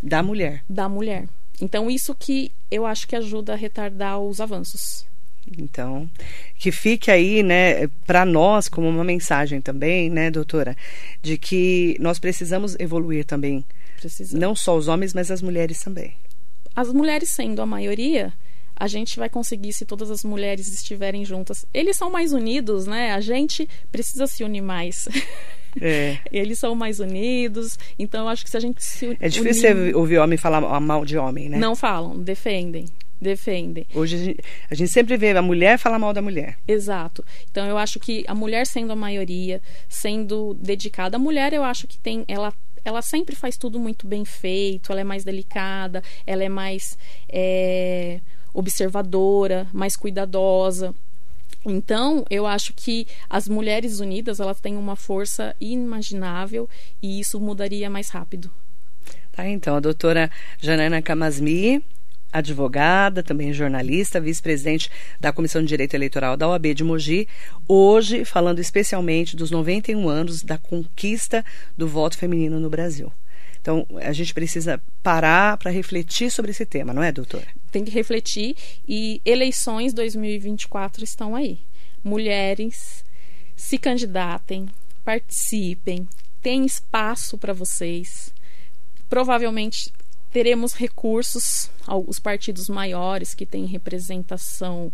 Da 0.02 0.22
mulher. 0.22 0.62
Da 0.68 0.88
mulher. 0.88 1.26
Então, 1.60 1.90
isso 1.90 2.14
que 2.14 2.52
eu 2.70 2.84
acho 2.84 3.08
que 3.08 3.16
ajuda 3.16 3.54
a 3.54 3.56
retardar 3.56 4.20
os 4.20 4.40
avanços. 4.40 5.06
Então, 5.58 6.10
que 6.58 6.72
fique 6.72 7.10
aí, 7.10 7.42
né, 7.42 7.86
para 8.06 8.24
nós 8.24 8.68
como 8.68 8.88
uma 8.88 9.04
mensagem 9.04 9.60
também, 9.60 10.10
né, 10.10 10.30
doutora, 10.30 10.76
de 11.22 11.38
que 11.38 11.96
nós 12.00 12.18
precisamos 12.18 12.76
evoluir 12.78 13.24
também 13.24 13.64
Precisamos. 13.96 14.40
Não 14.40 14.54
só 14.54 14.76
os 14.76 14.88
homens, 14.88 15.14
mas 15.14 15.30
as 15.30 15.42
mulheres 15.42 15.82
também. 15.82 16.14
As 16.74 16.92
mulheres 16.92 17.30
sendo 17.30 17.62
a 17.62 17.66
maioria, 17.66 18.32
a 18.74 18.86
gente 18.86 19.18
vai 19.18 19.28
conseguir 19.28 19.72
se 19.72 19.86
todas 19.86 20.10
as 20.10 20.22
mulheres 20.22 20.68
estiverem 20.72 21.24
juntas. 21.24 21.64
Eles 21.72 21.96
são 21.96 22.10
mais 22.10 22.32
unidos, 22.32 22.86
né? 22.86 23.12
A 23.12 23.20
gente 23.20 23.68
precisa 23.90 24.26
se 24.26 24.44
unir 24.44 24.60
mais. 24.60 25.08
É. 25.80 26.18
Eles 26.30 26.58
são 26.58 26.74
mais 26.74 27.00
unidos. 27.00 27.78
Então, 27.98 28.24
eu 28.24 28.28
acho 28.28 28.44
que 28.44 28.50
se 28.50 28.56
a 28.56 28.60
gente 28.60 28.84
se 28.84 29.16
É 29.18 29.28
difícil 29.28 29.70
unir... 29.70 29.96
ouvir 29.96 30.18
homem 30.18 30.36
falar 30.36 30.80
mal 30.80 31.04
de 31.04 31.16
homem, 31.16 31.48
né? 31.48 31.58
Não 31.58 31.74
falam, 31.74 32.18
defendem 32.22 32.86
defendem. 33.20 33.86
Hoje 33.94 34.16
a 34.16 34.18
gente, 34.18 34.40
a 34.70 34.74
gente, 34.74 34.90
sempre 34.90 35.16
vê 35.16 35.30
a 35.30 35.42
mulher 35.42 35.78
falar 35.78 35.98
mal 35.98 36.12
da 36.12 36.22
mulher. 36.22 36.58
Exato. 36.66 37.24
Então 37.50 37.66
eu 37.66 37.78
acho 37.78 37.98
que 37.98 38.24
a 38.28 38.34
mulher 38.34 38.66
sendo 38.66 38.92
a 38.92 38.96
maioria, 38.96 39.60
sendo 39.88 40.54
dedicada, 40.54 41.16
a 41.16 41.20
mulher 41.20 41.52
eu 41.52 41.64
acho 41.64 41.86
que 41.86 41.98
tem, 41.98 42.24
ela 42.28 42.52
ela 42.84 43.02
sempre 43.02 43.34
faz 43.34 43.56
tudo 43.56 43.80
muito 43.80 44.06
bem 44.06 44.24
feito, 44.24 44.92
ela 44.92 45.00
é 45.00 45.04
mais 45.04 45.24
delicada, 45.24 46.04
ela 46.24 46.44
é 46.44 46.48
mais 46.48 46.96
é, 47.28 48.20
observadora, 48.54 49.66
mais 49.72 49.96
cuidadosa. 49.96 50.94
Então, 51.64 52.24
eu 52.30 52.46
acho 52.46 52.72
que 52.72 53.08
as 53.28 53.48
mulheres 53.48 53.98
unidas, 53.98 54.38
elas 54.38 54.60
têm 54.60 54.76
uma 54.76 54.94
força 54.94 55.56
inimaginável 55.60 56.68
e 57.02 57.18
isso 57.18 57.40
mudaria 57.40 57.90
mais 57.90 58.08
rápido. 58.08 58.52
Tá, 59.32 59.48
então, 59.48 59.74
a 59.74 59.80
doutora 59.80 60.30
Janaina 60.60 61.02
Kamasmi, 61.02 61.84
advogada, 62.32 63.22
também 63.22 63.52
jornalista, 63.52 64.20
vice-presidente 64.20 64.90
da 65.20 65.32
Comissão 65.32 65.62
de 65.62 65.68
Direito 65.68 65.94
Eleitoral 65.94 66.36
da 66.36 66.48
OAB 66.48 66.74
de 66.74 66.84
Mogi, 66.84 67.28
hoje 67.66 68.24
falando 68.24 68.58
especialmente 68.58 69.36
dos 69.36 69.50
91 69.50 70.08
anos 70.08 70.42
da 70.42 70.58
conquista 70.58 71.44
do 71.76 71.88
voto 71.88 72.18
feminino 72.18 72.60
no 72.60 72.70
Brasil. 72.70 73.12
Então, 73.60 73.84
a 73.96 74.12
gente 74.12 74.32
precisa 74.32 74.80
parar 75.02 75.56
para 75.56 75.72
refletir 75.72 76.30
sobre 76.30 76.52
esse 76.52 76.64
tema, 76.64 76.92
não 76.94 77.02
é, 77.02 77.10
doutora? 77.10 77.46
Tem 77.72 77.84
que 77.84 77.90
refletir 77.90 78.54
e 78.86 79.20
eleições 79.24 79.92
2024 79.92 81.02
estão 81.02 81.34
aí. 81.34 81.58
Mulheres 82.04 83.04
se 83.56 83.76
candidatem, 83.76 84.66
participem, 85.04 86.06
tem 86.40 86.64
espaço 86.64 87.36
para 87.36 87.52
vocês. 87.52 88.32
Provavelmente 89.08 89.90
teremos 90.36 90.74
recursos, 90.74 91.70
os 92.06 92.18
partidos 92.18 92.68
maiores 92.68 93.34
que 93.34 93.46
têm 93.46 93.64
representação 93.64 94.92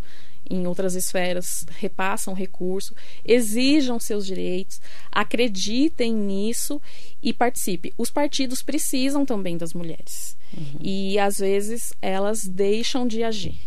em 0.49 0.69
outras 0.69 0.95
esferas 0.95 1.67
repassam 1.81 2.33
recurso, 2.33 2.95
exijam 3.25 3.99
seus 3.99 4.25
direitos, 4.25 4.81
acreditem 5.11 6.15
nisso 6.15 6.81
e 7.21 7.33
participe. 7.33 7.93
Os 7.99 8.09
partidos 8.09 8.63
precisam 8.63 9.27
também 9.27 9.59
das 9.59 9.75
mulheres 9.75 10.37
uhum. 10.57 10.79
e 10.81 11.19
às 11.19 11.39
vezes 11.39 11.93
elas 12.01 12.45
deixam 12.45 13.05
de 13.05 13.25
agir. 13.25 13.59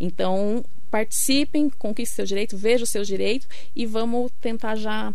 Então 0.00 0.64
participem, 0.90 1.68
conquistem 1.68 2.16
seu 2.16 2.24
direito, 2.24 2.56
vejam 2.56 2.86
seus 2.86 3.06
direitos 3.06 3.46
e 3.76 3.84
vamos 3.84 4.32
tentar 4.40 4.76
já 4.76 5.12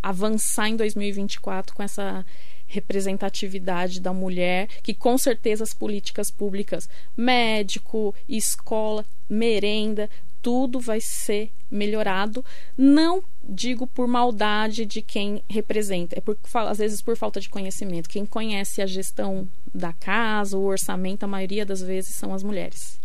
avançar 0.00 0.68
em 0.68 0.76
2024 0.76 1.74
com 1.74 1.82
essa 1.82 2.24
representatividade 2.66 4.00
da 4.00 4.12
mulher, 4.12 4.68
que 4.82 4.94
com 4.94 5.16
certeza 5.16 5.64
as 5.64 5.72
políticas 5.72 6.30
públicas, 6.30 6.88
médico, 7.16 8.14
escola, 8.28 9.04
merenda, 9.28 10.10
tudo 10.42 10.78
vai 10.78 11.00
ser 11.00 11.50
melhorado. 11.70 12.44
Não 12.76 13.22
digo 13.42 13.86
por 13.86 14.06
maldade 14.06 14.86
de 14.86 15.02
quem 15.02 15.42
representa, 15.48 16.16
é 16.16 16.20
por, 16.20 16.38
às 16.54 16.78
vezes 16.78 17.02
por 17.02 17.16
falta 17.16 17.40
de 17.40 17.48
conhecimento. 17.48 18.08
Quem 18.08 18.24
conhece 18.24 18.80
a 18.80 18.86
gestão 18.86 19.48
da 19.74 19.92
casa, 19.92 20.56
o 20.56 20.64
orçamento, 20.64 21.24
a 21.24 21.28
maioria 21.28 21.66
das 21.66 21.82
vezes 21.82 22.14
são 22.14 22.32
as 22.32 22.42
mulheres. 22.42 23.00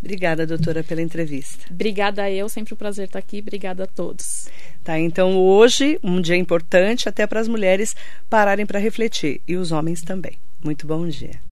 Obrigada, 0.00 0.46
doutora, 0.46 0.84
pela 0.84 1.02
entrevista. 1.02 1.64
Obrigada 1.70 2.22
a 2.22 2.30
eu, 2.30 2.48
sempre 2.48 2.74
um 2.74 2.76
prazer 2.76 3.06
estar 3.06 3.18
aqui. 3.18 3.40
Obrigada 3.40 3.84
a 3.84 3.86
todos. 3.86 4.48
Tá, 4.84 4.98
então 4.98 5.36
hoje, 5.36 5.98
um 6.02 6.20
dia 6.20 6.36
importante 6.36 7.08
até 7.08 7.26
para 7.26 7.40
as 7.40 7.48
mulheres 7.48 7.96
pararem 8.30 8.64
para 8.64 8.78
refletir 8.78 9.40
e 9.46 9.56
os 9.56 9.72
homens 9.72 10.02
também. 10.02 10.38
Muito 10.62 10.86
bom 10.86 11.06
dia. 11.06 11.40